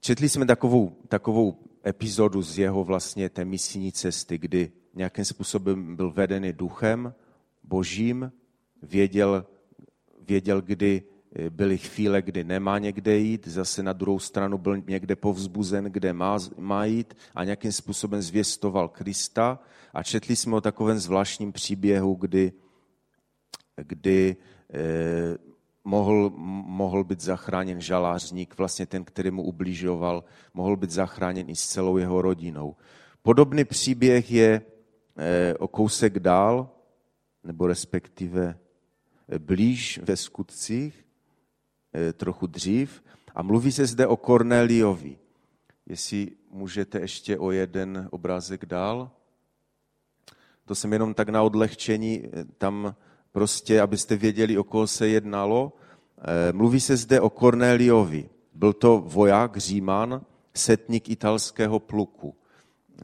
[0.00, 6.10] Četli jsme takovou, takovou epizodu z jeho vlastně té misijní cesty, kdy nějakým způsobem byl
[6.10, 7.14] vedený duchem
[7.62, 8.32] božím,
[8.82, 9.46] věděl,
[10.20, 11.02] věděl kdy
[11.50, 16.38] byly chvíle, kdy nemá někde jít, zase na druhou stranu byl někde povzbuzen, kde má,
[16.58, 19.58] má jít a nějakým způsobem zvěstoval Krista.
[19.94, 22.52] A četli jsme o takovém zvláštním příběhu, kdy,
[23.76, 24.36] kdy
[24.74, 25.38] eh,
[25.84, 26.30] mohl,
[26.66, 31.96] mohl být zachráněn žalářník, vlastně ten, který mu ubližoval, mohl být zachráněn i s celou
[31.96, 32.76] jeho rodinou.
[33.22, 34.62] Podobný příběh je
[35.16, 36.70] eh, o kousek dál,
[37.44, 38.58] nebo respektive
[39.28, 41.11] eh, blíž ve skutcích, Eh,
[42.12, 43.02] trochu dřív.
[43.34, 45.18] A mluví se zde o Korneliovi.
[45.86, 49.10] Jestli můžete ještě o jeden obrázek dál.
[50.64, 52.94] To jsem jenom tak na odlehčení, eh, tam
[53.32, 55.72] prostě, abyste věděli, o koho se jednalo.
[56.18, 58.28] Eh, mluví se zde o Korneliovi.
[58.54, 60.20] Byl to voják, říman,
[60.54, 62.34] setník italského pluku.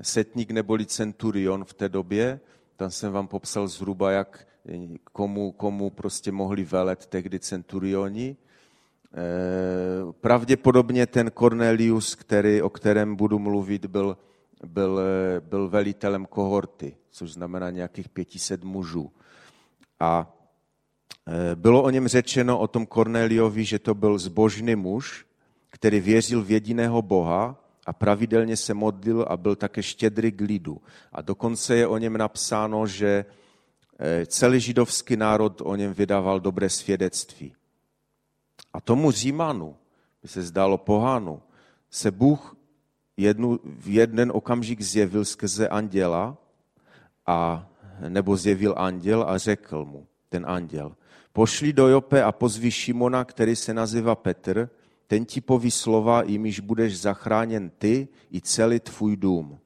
[0.03, 2.41] Setník neboli centurion v té době,
[2.77, 4.47] tam jsem vám popsal zhruba, jak
[5.13, 8.37] komu, komu prostě mohli velet tehdy centurioni.
[9.15, 14.17] Eh, pravděpodobně ten Cornelius, který, o kterém budu mluvit, byl,
[14.67, 19.13] byl, eh, byl velitelem kohorty, což znamená nějakých 500 mužů.
[20.01, 20.37] A
[21.27, 25.27] eh, bylo o něm řečeno, o tom Korneliovi, že to byl zbožný muž,
[25.71, 30.81] který věřil v jediného Boha a pravidelně se modlil a byl také štědrý k lidu.
[31.13, 33.25] A dokonce je o něm napsáno, že
[34.27, 37.55] celý židovský národ o něm vydával dobré svědectví.
[38.79, 39.77] A tomu Římanu
[40.23, 41.43] by se zdálo pohánu,
[41.91, 42.57] se Bůh
[43.17, 46.37] jednu, v jeden okamžik zjevil skrze anděla,
[47.27, 47.69] a,
[48.09, 50.97] nebo zjevil anděl a řekl mu, ten anděl,
[51.33, 54.71] pošli do Jope a pozvi Šimona, který se nazývá Petr,
[55.07, 59.59] ten ti poví slova, jimiž budeš zachráněn ty i celý tvůj dům.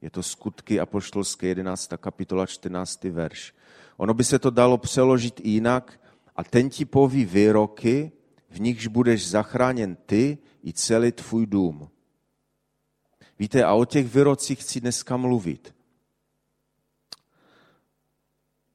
[0.00, 1.90] Je to skutky apoštolské 11.
[1.96, 3.04] kapitola 14.
[3.04, 3.54] verš.
[3.96, 6.00] Ono by se to dalo přeložit jinak
[6.36, 8.12] a ten ti poví výroky,
[8.50, 11.88] v nichž budeš zachráněn ty i celý tvůj dům.
[13.38, 15.74] Víte, a o těch vyrocích chci dneska mluvit.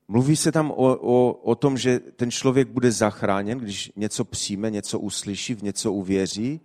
[0.07, 4.71] Mluví se tam o, o, o tom, že ten člověk bude zachráněn, když něco přijme,
[4.71, 6.61] něco uslyší, v něco uvěří.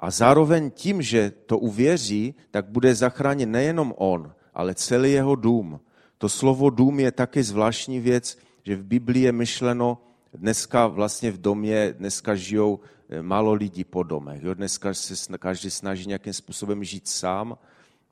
[0.00, 5.80] A zároveň tím, že to uvěří, tak bude zachráněn nejenom on, ale celý jeho dům.
[6.18, 9.98] To slovo dům je taky zvláštní věc, že v Biblii je myšleno
[10.34, 14.42] Dneska vlastně v domě, dneska žijou eh, málo lidí po domech.
[14.42, 14.54] Jo?
[14.54, 17.58] Dneska se každý snaží nějakým způsobem žít sám.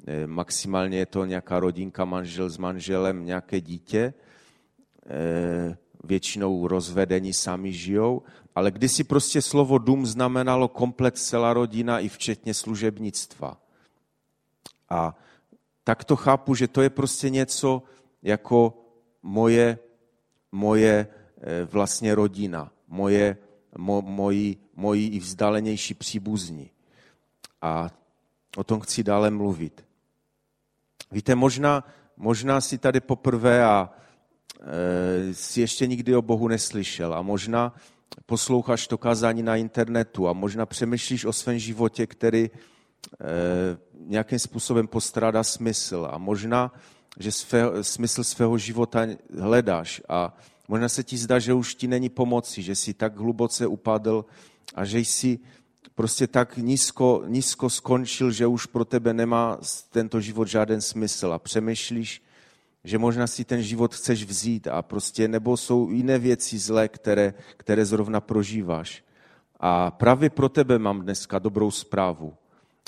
[0.07, 4.15] Eh, maximálně je to nějaká rodinka, manžel s manželem, nějaké dítě.
[5.07, 8.23] Eh, většinou rozvedení sami žijou.
[8.55, 13.61] Ale kdysi prostě slovo dům znamenalo komplet celá rodina i včetně služebnictva.
[14.89, 15.17] A
[15.85, 17.83] tak to chápu, že to je prostě něco
[18.23, 18.75] jako
[19.23, 19.79] moje,
[20.53, 21.07] moje
[21.71, 23.37] vlastně rodina, moje,
[23.79, 26.71] mo, moji, moji i vzdálenější příbuzní.
[27.63, 27.91] A
[28.57, 29.85] o tom chci dále mluvit.
[31.13, 31.85] Víte, možná,
[32.17, 33.91] možná si tady poprvé a
[35.33, 37.75] si ještě nikdy o Bohu neslyšel a možná
[38.27, 42.51] posloucháš to kázání na internetu a možná přemýšlíš o svém životě, který
[43.95, 46.73] nějakým způsobem postrádá smysl a možná,
[47.19, 49.07] že své, smysl svého života
[49.39, 50.37] hledáš a
[50.71, 54.25] možná se ti zdá, že už ti není pomoci, že jsi tak hluboce upadl
[54.75, 55.39] a že jsi
[55.95, 59.59] prostě tak nízko, nízko skončil, že už pro tebe nemá
[59.91, 62.23] tento život žádný smysl a přemýšlíš,
[62.85, 67.35] že možná si ten život chceš vzít a prostě nebo jsou jiné věci zlé, které,
[67.57, 69.05] které zrovna prožíváš.
[69.61, 72.35] A právě pro tebe mám dneska dobrou zprávu.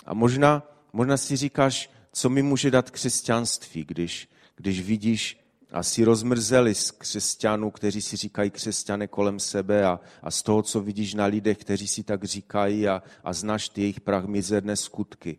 [0.06, 5.41] A možná, možná si říkáš, co mi může dát křesťanství, když, když vidíš
[5.72, 10.62] a si rozmrzeli z křesťanů, kteří si říkají křesťané kolem sebe a, a z toho,
[10.62, 14.76] co vidíš na lidech, kteří si tak říkají a, a znáš ty jejich prach mizerné
[14.76, 15.38] skutky.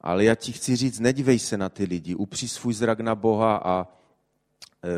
[0.00, 3.56] Ale já ti chci říct, nedívej se na ty lidi, upří svůj zrak na Boha
[3.56, 3.86] a
[4.84, 4.88] e,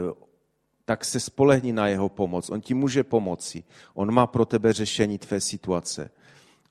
[0.85, 2.51] tak se spolehni na jeho pomoc.
[2.51, 3.65] On ti může pomoci.
[3.95, 6.11] On má pro tebe řešení tvé situace.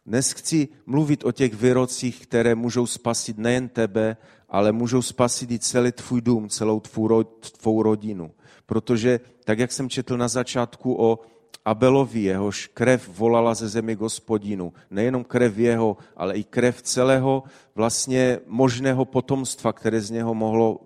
[0.05, 4.17] Dnes chci mluvit o těch výrocích, které můžou spasit nejen tebe,
[4.51, 8.31] ale můžou spasit i celý tvůj dům, celou tvou, tvou rodinu.
[8.65, 11.19] Protože, tak jak jsem četl na začátku o
[11.65, 14.73] Abelovi, jehož krev volala ze zemi gospodinu.
[14.89, 17.43] Nejenom krev jeho, ale i krev celého
[17.75, 20.79] vlastně možného potomstva, které z něho mohlo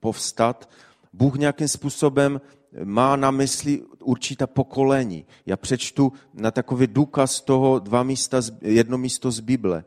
[0.00, 0.68] povstat.
[1.12, 2.40] Bůh nějakým způsobem
[2.84, 5.26] má na mysli určitá pokolení.
[5.46, 9.84] Já přečtu na takový důkaz toho dva místa, jedno místo z Bible.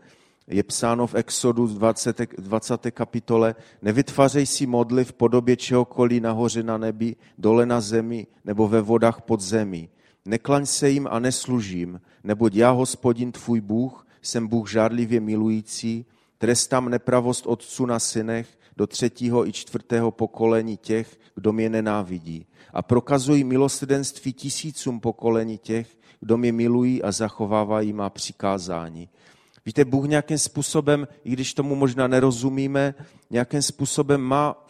[0.50, 2.22] Je psáno v Exodu 20.
[2.38, 2.92] 20.
[2.92, 8.82] kapitole, nevytvářej si modly v podobě čehokoliv nahoře na nebi, dole na zemi nebo ve
[8.82, 9.90] vodách pod zemí.
[10.26, 16.06] Neklaň se jim a neslužím, neboť já, hospodin tvůj Bůh, jsem Bůh žádlivě milující,
[16.38, 22.82] trestám nepravost otců na synech do třetího i čtvrtého pokolení těch, kdo mě nenávidí a
[22.82, 29.10] prokazují milosrdenství tisícům pokolení těch, kdo mě milují a zachovávají má přikázání.
[29.70, 32.96] Víte, Bůh nějakým způsobem, i když tomu možná nerozumíme,
[33.30, 34.68] nějakým způsobem má,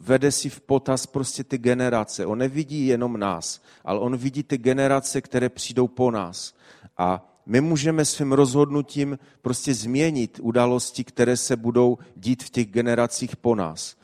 [0.00, 2.26] vede si v potaz prostě ty generace.
[2.26, 6.54] On nevidí jenom nás, ale on vidí ty generace, které přijdou po nás.
[6.98, 13.36] A my můžeme svým rozhodnutím prostě změnit události, které se budou dít v těch generacích
[13.36, 13.96] po nás.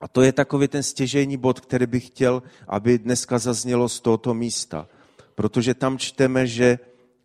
[0.00, 4.34] A to je takový ten stěžejní bod, který bych chtěl, aby dneska zaznělo z tohoto
[4.34, 4.88] místa.
[5.34, 6.78] Protože tam čteme, že,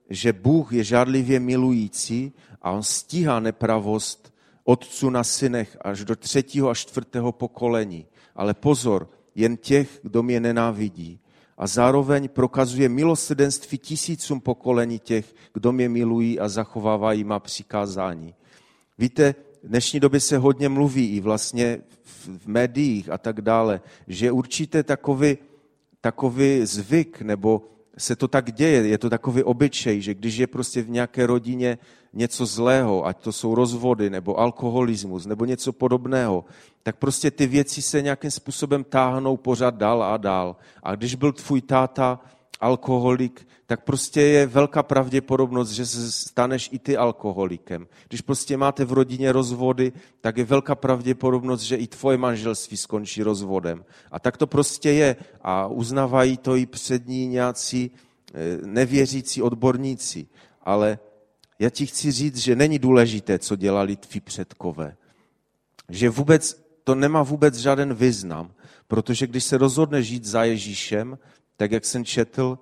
[0.10, 6.70] že Bůh je žádlivě milující a on stíhá nepravost otců na synech až do třetího
[6.70, 8.06] a čtvrtého pokolení.
[8.36, 11.20] Ale pozor, jen těch, kdo mě nenávidí.
[11.58, 18.34] A zároveň prokazuje milosrdenství tisícům pokolení těch, kdo mě milují a zachovávají má přikázání.
[18.98, 21.82] Víte, v dnešní době se hodně mluví i vlastně
[22.26, 25.38] v médiích a tak dále, že určitě takový,
[26.02, 30.82] takový zvyk, nebo se to tak děje, je to takový obyčej, že když je prostě
[30.82, 31.78] v nějaké rodině
[32.14, 36.46] něco zlého, ať to jsou rozvody, nebo alkoholismus, nebo něco podobného,
[36.84, 40.56] tak prostě ty věci se nějakým způsobem táhnou pořád dál a dál.
[40.84, 42.20] A když byl tvůj táta
[42.66, 47.88] alkoholik, tak prostě je velká pravděpodobnost, že se staneš i ty alkoholikem.
[48.10, 53.24] Když prostě máte v rodině rozvody, tak je velká pravděpodobnost, že i tvoje manželství skončí
[53.24, 53.86] rozvodem.
[54.12, 55.16] A tak to prostě je.
[55.42, 60.28] A uznávají to i přední nějací eh, nevěřící odborníci.
[60.64, 61.00] Ale
[61.60, 64.98] já ti chci říct, že není důležité, co dělali tví předkové.
[65.90, 68.52] Že vůbec, to nemá vůbec žádný význam,
[68.88, 71.18] protože když se rozhodne žít za Ježíšem,
[71.58, 72.60] tak jak jsem četl,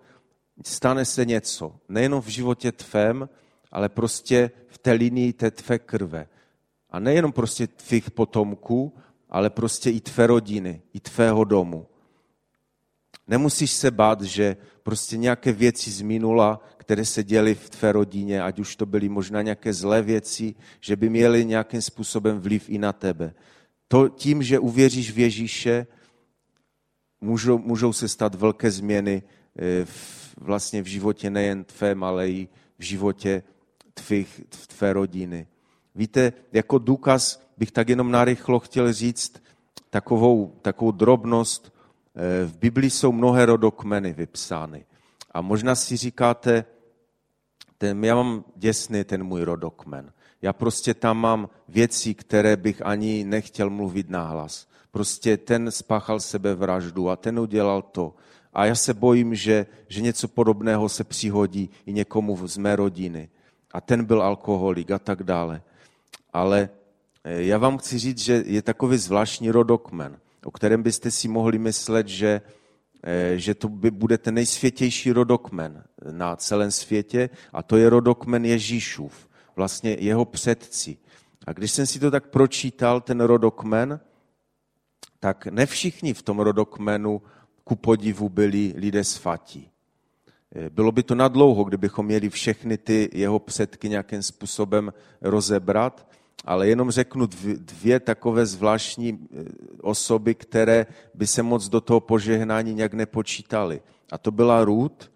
[0.66, 1.76] stane se něco.
[1.90, 3.30] Nejenom v životě tvém,
[3.72, 6.28] ale prostě v té linii té tvé krve.
[6.90, 8.94] A nejenom prostě tvých potomků,
[9.30, 11.88] ale prostě i tvé rodiny, i tvého domu.
[13.28, 18.44] Nemusíš se bát, že prostě nějaké věci z minula, které se děly v tvé rodině,
[18.44, 22.78] ať už to byly možná nějaké zlé věci, že by měly nějakým způsobem vliv i
[22.78, 23.34] na tebe.
[23.88, 25.88] To tím, že uvěříš v Ježíše,
[27.24, 29.24] můžou, můžou se stát velké změny
[29.56, 33.44] eh, v, vlastně v životě nejen tvém, ale i v životě
[33.94, 35.48] tvých, tvé rodiny.
[35.96, 39.44] Víte, jako důkaz bych tak jenom narychlo chtěl říct
[39.90, 41.74] takovou, takovou drobnost.
[42.16, 44.86] Eh, v Biblii jsou mnohé rodokmeny vypsány.
[45.32, 46.66] A možná si říkáte,
[47.78, 50.12] ten, já mám děsný ten můj rodokmen.
[50.42, 57.10] Já prostě tam mám věci, které bych ani nechtěl mluvit nahlas prostě ten spáchal sebevraždu
[57.10, 58.14] a ten udělal to.
[58.54, 63.30] A já se bojím, že, že něco podobného se přihodí i někomu z mé rodiny.
[63.72, 65.62] A ten byl alkoholik a tak dále.
[66.34, 66.70] Ale
[67.24, 71.58] eh, já vám chci říct, že je takový zvláštní rodokmen, o kterém byste si mohli
[71.58, 72.42] myslet, že,
[73.04, 79.28] eh, že to bude ten nejsvětější rodokmen na celém světě a to je rodokmen Ježíšův,
[79.56, 80.98] vlastně jeho předci.
[81.48, 84.00] A když jsem si to tak pročítal, ten rodokmen,
[85.24, 87.22] tak ne všichni v tom rodokmenu
[87.64, 89.72] ku podivu byli lidé svatí.
[90.56, 96.08] Eh, bylo by to nadlouho, kdybychom měli všechny ty jeho předky nějakým způsobem rozebrat,
[96.46, 99.44] ale jenom řeknu dvě takové zvláštní eh,
[99.82, 103.82] osoby, které by se moc do toho požehnání nějak nepočítaly.
[104.12, 105.12] A to byla Ruth,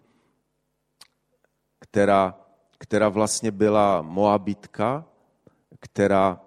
[1.78, 2.34] která,
[2.78, 5.04] která vlastně byla Moabitka,
[5.80, 6.40] která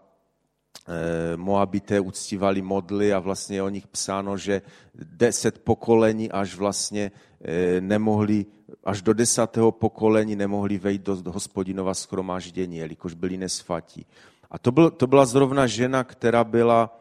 [1.35, 4.61] Moabité uctívali modly a vlastně je o nich psáno, že
[4.95, 8.45] deset pokolení až vlastně eh, nemohli,
[8.83, 14.05] až do desátého pokolení nemohli vejít do hospodinova schromáždění, jelikož byli nesvatí.
[14.51, 16.99] A to, byl, to byla zrovna žena, která byla,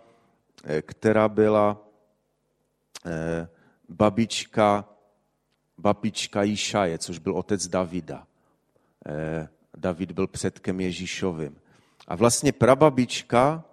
[0.65, 1.83] eh, která byla
[3.07, 3.49] eh,
[3.89, 4.85] babička,
[5.79, 8.27] babička Jíšaje, což byl otec Davida.
[9.07, 11.57] Eh, David byl předkem Ježíšovým.
[12.09, 13.65] A vlastně prababička,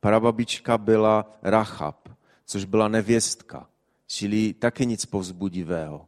[0.00, 2.08] prababička byla Rachab,
[2.46, 3.68] což byla nevěstka,
[4.06, 6.06] čili taky nic povzbudivého.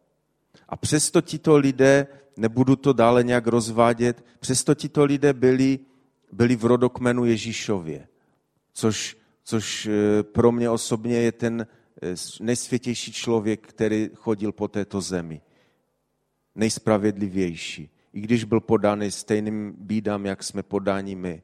[0.68, 5.78] A přesto tito lidé, nebudu to dále nějak rozvádět, přesto tito lidé byli
[6.32, 8.08] byli v rodokmenu Ježíšově,
[8.72, 11.66] což, což eh, pro mě osobně je ten
[12.02, 15.40] eh, nejsvětější člověk, který chodil po této zemi.
[16.54, 17.90] Nejspravedlivější.
[18.12, 21.42] I když byl podaný stejným bídám, jak jsme podáni my.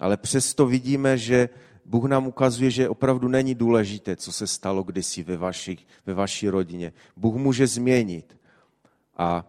[0.00, 1.48] Ale přesto vidíme, že
[1.88, 6.48] Bůh nám ukazuje, že opravdu není důležité, co se stalo kdysi ve, vašich, ve vaší
[6.48, 6.92] rodině.
[7.16, 8.36] Bůh může změnit.
[9.16, 9.44] A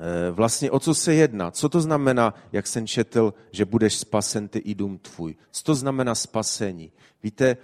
[0.00, 1.50] Eh, vlastně o co se jedná.
[1.50, 5.36] Co to znamená, jak jsem četl, že budeš spasen ty i dům tvůj?
[5.50, 6.92] Co to znamená spasení?
[7.22, 7.56] Víte,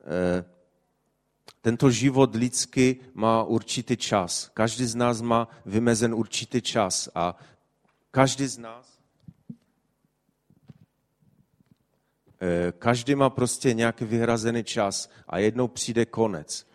[0.00, 0.44] eh,
[1.60, 4.50] tento život lidský má určitý čas.
[4.54, 7.36] Každý z nás má vymezen určitý čas a
[8.10, 8.98] každý z nás
[12.30, 12.31] eh,
[12.78, 16.66] každý má prostě nějaký vyhrazený čas a jednou přijde konec.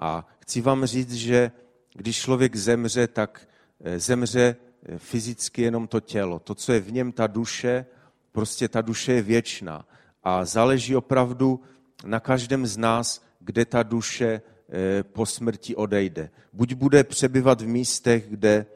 [0.00, 1.52] A chci vám říct, že
[1.94, 3.46] když člověk zemře, tak
[3.84, 6.38] Eh, zemře eh, fyzicky jenom to tělo.
[6.38, 7.86] To, co je v něm, ta duše,
[8.32, 9.86] prostě ta duše je věčná.
[10.22, 11.60] A záleží opravdu
[12.04, 16.30] na každém z nás, kde ta duše eh, po smrti odejde.
[16.52, 18.66] Buď bude přebyvat v místech, kde,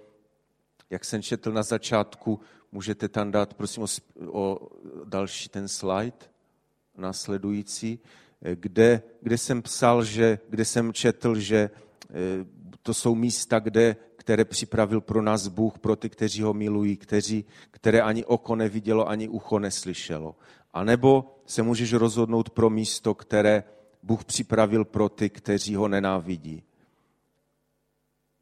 [0.91, 2.41] jak jsem četl na začátku,
[2.73, 3.89] můžete tam dát, prosím, o,
[4.33, 4.69] o
[5.05, 6.17] další ten slide,
[6.99, 7.99] následující,
[8.55, 11.71] kde, kde jsem psal, že, kde jsem četl, že
[12.83, 17.45] to jsou místa, kde které připravil pro nás Bůh, pro ty, kteří ho milují, kteří,
[17.71, 20.37] které ani oko nevidělo, ani ucho neslyšelo.
[20.73, 23.65] A nebo se můžeš rozhodnout pro místo, které
[24.03, 26.63] Bůh připravil pro ty, kteří ho nenávidí.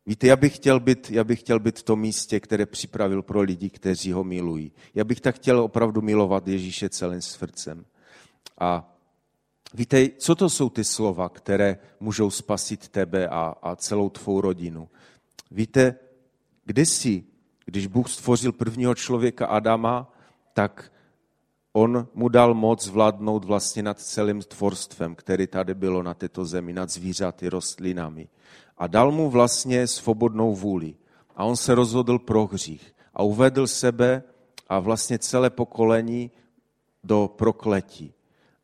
[0.07, 3.41] Víte, já bych, chtěl být, já bych chtěl být v tom místě, které připravil pro
[3.41, 4.73] lidi, kteří ho milují.
[4.95, 7.85] Já bych tak chtěl opravdu milovat Ježíše celým srdcem.
[8.61, 8.97] A
[9.75, 14.89] víte, co to jsou ty slova, které můžou spasit tebe a, a celou tvou rodinu?
[15.51, 15.95] Víte,
[16.65, 17.25] kdysi,
[17.65, 20.13] když Bůh stvořil prvního člověka Adama,
[20.55, 20.93] tak
[21.73, 26.73] on mu dal moc vládnout vlastně nad celým tvorstvem, který tady bylo na této zemi,
[26.73, 28.29] nad zvířaty, rostlinami.
[28.79, 30.95] A dal mu vlastně svobodnou vůli.
[31.37, 32.95] A on se rozhodl pro hřích.
[33.15, 34.23] A uvedl sebe
[34.69, 36.31] a vlastně celé pokolení
[37.05, 38.15] do prokletí.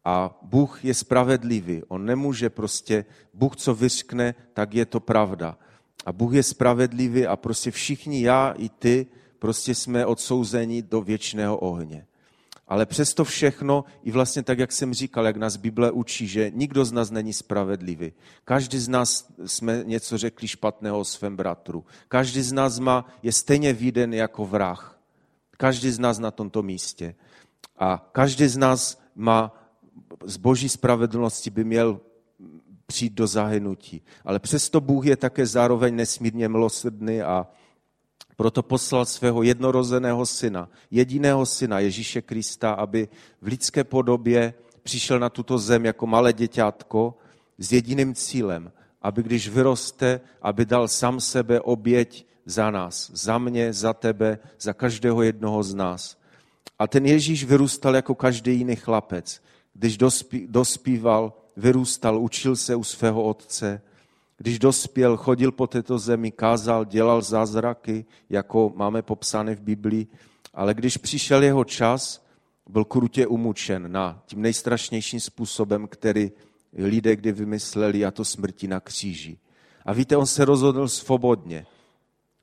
[0.09, 1.83] A Bůh je spravedlivý.
[1.89, 5.59] On nemůže prostě, Bůh co vyřkne, tak je to pravda.
[6.07, 9.07] A Bůh je spravedlivý a prostě všichni, já i ty,
[9.39, 12.07] prostě jsme odsouzeni do věčného ohně.
[12.69, 16.85] Ale přesto všechno, i vlastně tak, jak jsem říkal, jak nás Bible učí, že nikdo
[16.85, 18.13] z nás není spravedlivý.
[18.45, 21.85] Každý z nás jsme něco řekli špatného o svém bratru.
[22.09, 25.01] Každý z nás má, je stejně viděn jako vrah.
[25.57, 27.15] Každý z nás na tomto místě.
[27.79, 29.68] A každý z nás má
[30.25, 32.01] z boží spravedlnosti by měl
[32.87, 34.03] přijít do zahynutí.
[34.25, 37.47] Ale přesto Bůh je také zároveň nesmírně milosrdný a
[38.37, 43.09] proto poslal svého jednorozeného syna, jediného syna Ježíše Krista, aby
[43.43, 47.19] v lidské podobě přišel na tuto zem jako malé děťátko
[47.59, 48.73] s jediným cílem,
[49.03, 54.73] aby když vyroste, aby dal sám sebe oběť za nás, za mě, za tebe, za
[54.73, 56.17] každého jednoho z nás.
[56.79, 59.43] A ten Ježíš vyrůstal jako každý jiný chlapec.
[59.79, 63.83] Když dospí, dospíval, vyrůstal, učil se u svého otce.
[64.39, 70.07] Když dospěl, chodil po této zemi, kázal, dělal zázraky, jako máme popsané v Biblii,
[70.55, 72.27] ale když přišel jeho čas,
[72.69, 76.33] byl krutě umučen na tím nejstrašnějším způsobem, který
[76.73, 79.39] lidé kdy vymysleli, a to smrti na kříži.
[79.85, 81.67] A víte, on se rozhodl svobodně.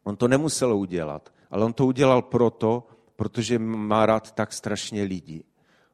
[0.03, 5.43] On to nemusel udělat, ale on to udělal proto, protože má rád tak strašně lidí.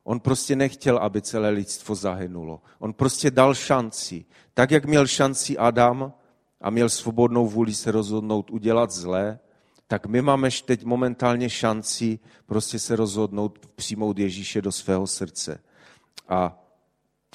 [0.04, 2.62] On prostě nechtěl, aby celé lidstvo zahynulo.
[2.80, 4.26] On prostě dal šanci.
[4.54, 6.14] Tak, jak měl šanci Adam
[6.62, 9.40] a měl svobodnou vůli se rozhodnout udělat zlé,
[9.88, 15.60] tak my máme teď momentálně šanci prostě se rozhodnout přijmout Ježíše do svého srdce.
[16.28, 16.60] A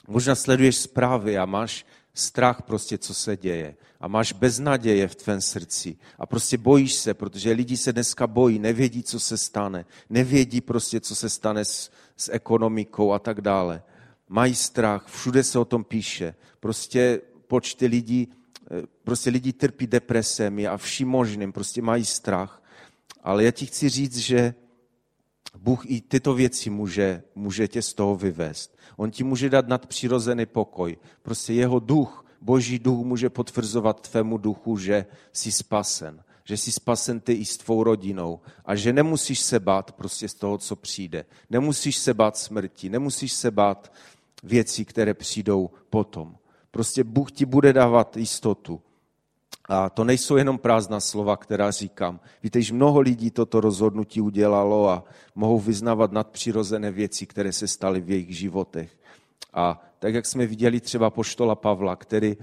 [0.08, 3.76] možná sleduješ zprávy a máš strach prostě, co se děje.
[4.00, 5.96] A máš beznaděje v tvém srdci.
[6.18, 9.84] A prostě bojíš se, protože lidi se dneska bojí, nevědí, co se stane.
[10.10, 13.82] Nevědí prostě, co se stane s, s ekonomikou a tak dále.
[14.28, 16.34] Mají strach, všude se o tom píše.
[16.60, 18.28] Prostě počty lidí,
[18.70, 22.62] eh, prostě lidi trpí depresemi a vším možným, prostě mají strach.
[23.22, 24.54] Ale já ti chci říct, že
[25.58, 28.76] Bůh i tyto věci může, může tě z toho vyvést.
[28.96, 30.96] On ti může dát nadpřirozený pokoj.
[31.22, 36.24] Prostě jeho duch, boží duch může potvrzovat tvému duchu, že jsi spasen.
[36.48, 38.40] Že jsi spasen ty i s tvou rodinou.
[38.64, 41.24] A že nemusíš se bát prostě z toho, co přijde.
[41.50, 42.88] Nemusíš se bát smrti.
[42.88, 43.92] Nemusíš se bát
[44.42, 46.36] věcí, které přijdou potom.
[46.70, 48.80] Prostě Bůh ti bude dávat jistotu.
[49.68, 52.20] A to nejsou jenom prázdná slova, která říkám.
[52.42, 58.00] Víte, že mnoho lidí toto rozhodnutí udělalo a mohou vyznávat nadpřirozené věci, které se staly
[58.00, 58.90] v jejich životech.
[59.54, 62.36] A tak, jak jsme viděli třeba poštola Pavla, který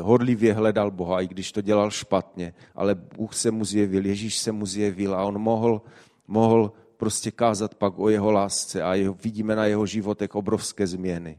[0.00, 4.52] horlivě hledal Boha, i když to dělal špatně, ale Bůh se mu zjevil, Ježíš se
[4.52, 5.82] mu zjevil a on mohl,
[6.26, 11.38] mohl prostě kázat pak o jeho lásce a jeho, vidíme na jeho životech obrovské změny.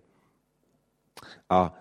[1.50, 1.74] A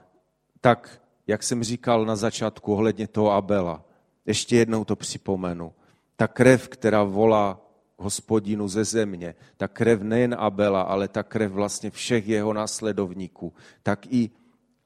[0.61, 3.84] tak jak jsem říkal na začátku ohledně toho Abela,
[4.26, 5.72] ještě jednou to připomenu.
[6.16, 7.61] Ta krev, která volá
[7.96, 14.07] hospodinu ze země, ta krev nejen Abela, ale ta krev vlastně všech jeho následovníků, tak
[14.07, 14.30] i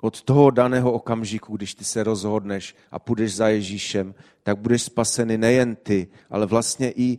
[0.02, 5.38] od toho daného okamžiku, když ty se rozhodneš a půjdeš za Ježíšem, tak budeš spasený
[5.38, 7.18] nejen ty, ale vlastně i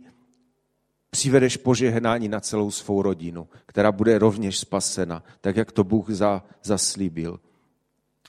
[1.10, 6.44] přivedeš požehnání na celou svou rodinu, která bude rovněž spasena, tak jak to Bůh za,
[6.62, 7.40] zaslíbil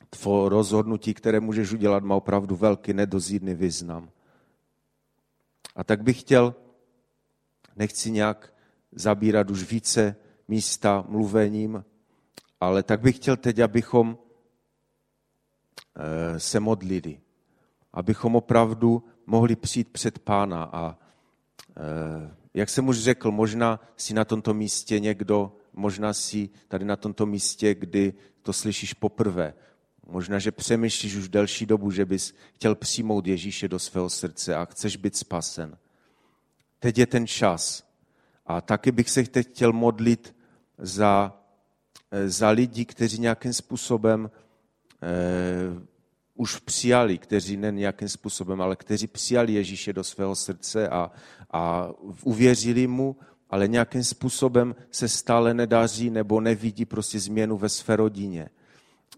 [0.10, 4.10] tvo rozhodnutí, které můžeš udělat, má opravdu velký nedozírný význam.
[5.76, 6.56] A tak bych chtěl,
[7.76, 8.54] nechci nějak
[8.92, 10.16] zabírat už více
[10.48, 11.86] místa mluvením,
[12.60, 14.18] ale tak bych chtěl teď, abychom
[16.38, 17.20] se modlili,
[17.94, 20.98] abychom opravdu mohli přijít před pána a
[21.78, 26.96] eh, jak jsem už řekl, možná si na tomto místě někdo, možná si tady na
[26.96, 29.54] tomto místě, kdy to slyšíš poprvé,
[30.08, 34.66] Možná, že přemýšlíš už delší dobu, že bys chtěl přijmout Ježíše do svého srdce a
[34.66, 35.78] chceš být spasen.
[36.80, 37.84] Teď je ten čas.
[38.46, 40.36] A taky bych se teď chtěl modlit
[40.78, 41.42] za,
[42.12, 44.45] eh, za lidi, kteří nějakým způsobem eh,
[46.36, 51.12] už přijali, kteří ne nějakým způsobem, ale kteří přijali Ježíše do svého srdce a,
[51.52, 51.90] a
[52.24, 53.16] uvěřili mu,
[53.50, 58.50] ale nějakým způsobem se stále nedaří nebo nevidí prostě změnu ve své rodině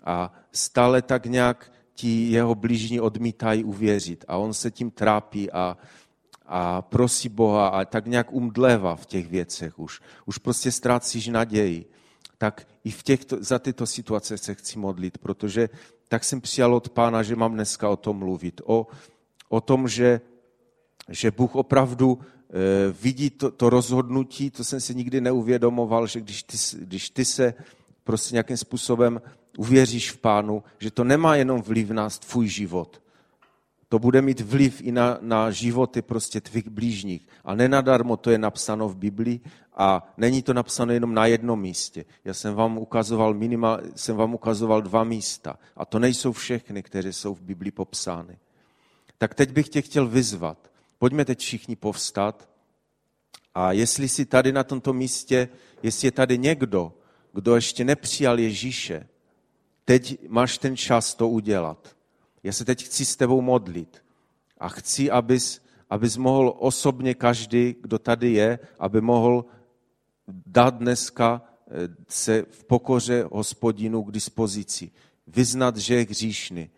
[0.08, 5.78] a stále tak nějak ti jeho blížní odmítají uvěřit a on se tím trápí a,
[6.46, 10.02] a prosí Boha a tak nějak umdlévá v těch věcech už.
[10.26, 11.86] Už prostě ztrácíš naději.
[12.38, 15.70] Tak i v těchto, za tyto situace se chci modlit, protože
[16.08, 18.62] tak jsem přijal od pána, že mám dneska o tom mluvit.
[18.66, 18.88] O,
[19.50, 20.22] o tom, že,
[21.10, 26.44] že Bůh opravdu e, vidí to, to rozhodnutí, to jsem si nikdy neuvědomoval, že když
[26.44, 27.54] ty, když ty se
[28.04, 29.22] prostě nějakým způsobem
[29.58, 33.02] uvěříš v pánu, že to nemá jenom vliv na tvůj život.
[33.90, 37.28] To bude mít vliv i na, na životy prostě tvých blížních.
[37.44, 39.40] A nenadarmo to je napsáno v Biblii
[39.74, 42.06] a není to napsáno jenom na jednom místě.
[42.26, 45.60] Já jsem vám ukazoval minimál, jsem vám ukazoval dva místa.
[45.76, 48.38] A to nejsou všechny, které jsou v Biblii popsány.
[49.18, 50.72] Tak teď bych tě chtěl vyzvat.
[51.00, 52.50] Pojďme teď všichni povstat.
[53.56, 55.50] A jestli si tady na tomto místě,
[55.84, 56.94] jestli je tady někdo,
[57.34, 59.08] kdo ještě nepřijal Ježíše,
[59.86, 61.97] teď máš ten čas to udělat.
[62.44, 64.04] Já se teď chci s tebou modlit
[64.58, 69.46] a chci, abys, abys mohl osobně každý, kdo tady je, aby mohl
[70.46, 71.72] dát dneska eh,
[72.08, 74.92] se v pokoře hospodinu k dispozici.
[75.28, 76.70] Vyznat, že je hříšný.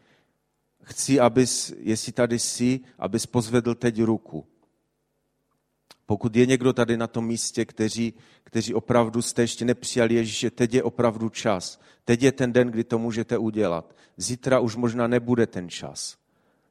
[0.84, 4.46] Chci, abys, jestli tady jsi, abys pozvedl teď ruku.
[6.10, 10.74] Pokud je někdo tady na tom místě, kteří, kteří opravdu jste ještě nepřijali Ježíše, teď
[10.74, 11.80] je opravdu čas.
[12.06, 13.96] Teď je ten den, kdy to můžete udělat.
[14.18, 16.18] Zítra už možná nebude ten čas.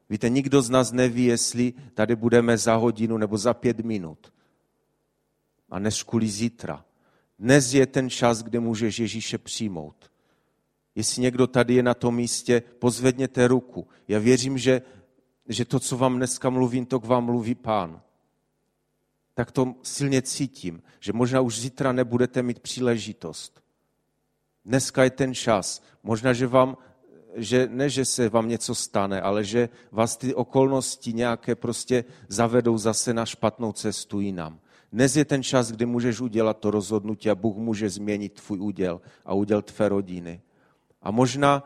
[0.09, 4.33] Víte, nikdo z nás neví, jestli tady budeme za hodinu nebo za pět minut.
[5.69, 6.85] A než kvůli zítra.
[7.39, 10.11] Dnes je ten čas, kdy můžeš Ježíše přijmout.
[10.95, 13.87] Jestli někdo tady je na tom místě, pozvedněte ruku.
[14.07, 14.81] Já věřím, že,
[15.49, 18.01] že to, co vám dneska mluvím, to k vám mluví pán.
[19.39, 23.63] Tak to silně cítím, že možná už zítra nebudete mít příležitost.
[24.65, 25.83] Dneska je ten čas.
[26.03, 26.77] Možná, že vám,
[27.35, 32.77] že ne, že se vám něco stane, ale že vás ty okolnosti nějaké prostě zavedou
[32.77, 34.59] zase na špatnou cestu jinam.
[34.91, 39.01] Dnes je ten čas, kdy můžeš udělat to rozhodnutí a Bůh může změnit tvůj úděl
[39.25, 40.41] a úděl tvé rodiny.
[41.01, 41.63] A možná,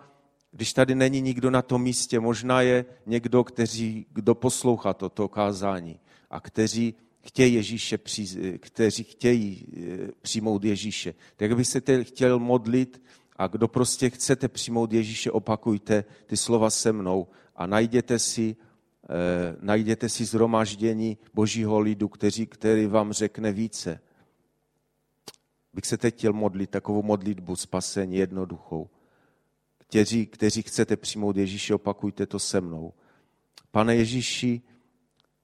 [0.52, 6.00] když tady není nikdo na tom místě, možná je někdo, kteří, kdo poslouchá toto kázání
[6.30, 6.96] a kteří
[7.26, 8.00] chtějí Ježíše,
[8.58, 11.14] kteří chtějí eh, přijmout Ježíše.
[11.36, 13.02] Tak bych se chtěl modlit
[13.36, 18.56] a kdo prostě chcete přijmout Ježíše, opakujte ty slova se mnou a najděte si,
[19.04, 24.00] eh, najděte si zhromaždění božího lidu, kteří, který vám řekne více.
[25.74, 28.90] Bych se teď chtěl modlit takovou modlitbu spasení jednoduchou.
[29.78, 32.94] Kteří, kteří chcete přijmout Ježíše, opakujte to se mnou.
[33.72, 34.62] Pane Ježíši,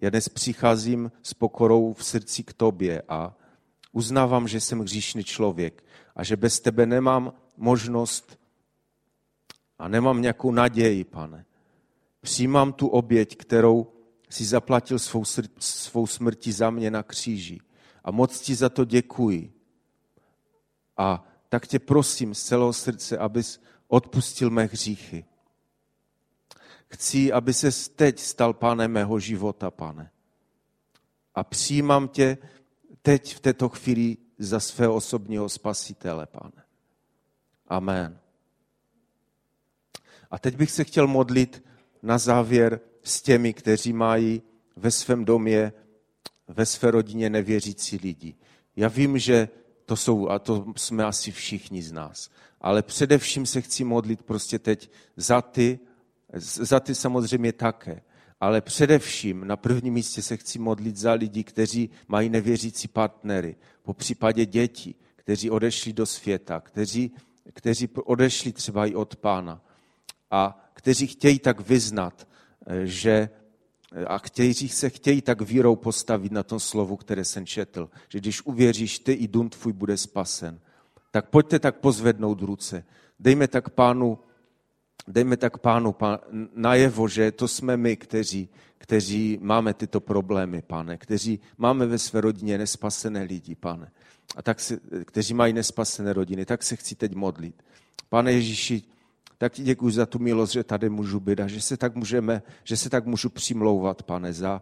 [0.01, 3.35] já dnes přicházím s pokorou v srdci k tobě a
[3.91, 5.83] uznávám, že jsem hříšný člověk
[6.15, 8.39] a že bez tebe nemám možnost
[9.79, 11.45] a nemám nějakou naději, pane.
[12.21, 13.87] Přijímám tu oběť, kterou
[14.29, 15.23] si zaplatil svou,
[15.59, 17.59] svou smrti za mě na kříži.
[18.03, 19.53] A moc ti za to děkuji.
[20.97, 25.25] A tak tě prosím z celého srdce, abys odpustil mé hříchy.
[26.91, 30.11] Chci, aby se teď stal pánem mého života, pane.
[31.35, 32.37] A přijímám tě
[33.01, 36.63] teď v této chvíli za svého osobního spasitele, pane.
[37.67, 38.19] Amen.
[40.31, 41.63] A teď bych se chtěl modlit
[42.03, 44.41] na závěr s těmi, kteří mají
[44.75, 45.73] ve svém domě,
[46.47, 48.35] ve své rodině nevěřící lidi.
[48.75, 49.49] Já vím, že
[49.85, 52.29] to jsou, a to jsme asi všichni z nás,
[52.61, 55.79] ale především se chci modlit prostě teď za ty,
[56.34, 58.01] za ty samozřejmě také,
[58.39, 63.93] ale především na prvním místě se chci modlit za lidi, kteří mají nevěřící partnery, po
[63.93, 67.11] případě děti, kteří odešli do světa, kteří,
[67.53, 69.61] kteří odešli třeba i od pána
[70.32, 72.27] a kteří chtějí tak vyznat,
[72.84, 73.30] že
[74.07, 78.45] a kteří se chtějí tak vírou postavit na tom slovu, které jsem četl, že když
[78.45, 80.59] uvěříš ty, i dům tvůj bude spasen.
[81.11, 82.86] Tak pojďte tak pozvednout ruce.
[83.19, 84.19] Dejme tak pánu
[85.10, 86.20] dejme tak pánu pán,
[86.55, 92.22] najevo, že to jsme my, kteří, kteří máme tyto problémy, pane, kteří máme ve své
[92.22, 93.91] rodině nespasené lidi, pane,
[94.36, 97.64] a tak se, kteří mají nespasené rodiny, tak se chci teď modlit.
[98.10, 98.84] Pane Ježíši,
[99.38, 102.41] tak ti děkuji za tu milost, že tady můžu být a že se tak, můžeme,
[102.64, 104.62] že se tak můžu přimlouvat, pane, za,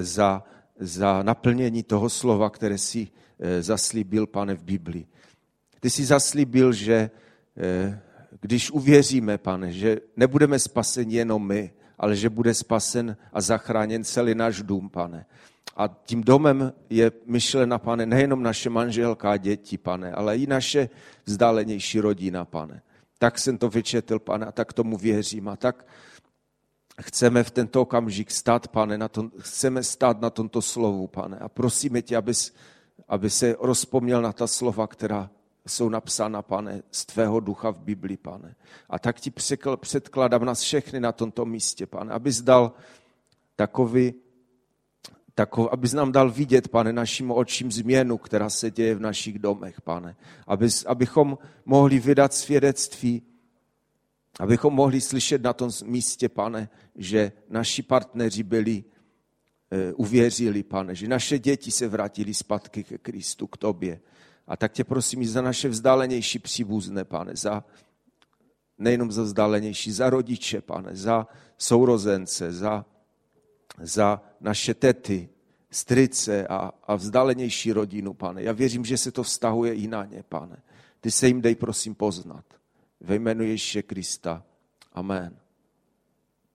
[0.00, 0.44] za,
[0.78, 3.08] za naplnění toho slova, které si
[3.38, 5.06] eh, zaslíbil, pane, v Biblii.
[5.80, 7.10] Ty jsi zaslíbil, že
[7.56, 8.00] eh,
[8.40, 14.34] když uvěříme, pane, že nebudeme spaseni jenom my, ale že bude spasen a zachráněn celý
[14.34, 15.26] náš dům, pane.
[15.76, 20.88] A tím domem je myšlena, pane, nejenom naše manželka a děti, pane, ale i naše
[21.24, 22.82] vzdálenější rodina, pane.
[23.18, 25.48] Tak jsem to vyčetl, pane, a tak tomu věřím.
[25.48, 25.86] A tak
[27.02, 31.38] chceme v tento okamžik stát, pane, na tom, chceme stát na tomto slovu, pane.
[31.38, 32.54] A prosíme tě, abys,
[33.08, 35.30] aby se rozpomněl na ta slova, která
[35.66, 38.54] jsou napsána, pane, z tvého ducha v Biblii, pane.
[38.90, 39.32] A tak ti
[39.80, 42.72] předkládám nás všechny na tomto místě, pane, abys dal
[43.56, 44.14] takový,
[45.34, 49.80] takov, abys nám dal vidět, pane, našim očím změnu, která se děje v našich domech,
[49.80, 50.16] pane.
[50.46, 53.22] Abys, abychom mohli vydat svědectví,
[54.40, 58.84] abychom mohli slyšet na tom místě, pane, že naši partneři byli,
[59.70, 64.00] e, uvěřili, pane, že naše děti se vrátili zpátky ke Kristu, k tobě.
[64.46, 67.64] A tak tě prosím i za naše vzdálenější příbuzné, pane, za
[68.78, 71.26] nejenom za vzdálenější, za rodiče, pane, za
[71.58, 72.84] sourozence, za,
[73.78, 75.28] za naše tety,
[75.70, 78.42] strice a, a vzdálenější rodinu, pane.
[78.42, 80.56] Já věřím, že se to vztahuje i na ně, pane.
[81.00, 82.44] Ty se jim dej prosím poznat.
[83.00, 84.42] Ve jménu Ježíše Krista.
[84.92, 85.43] Amen.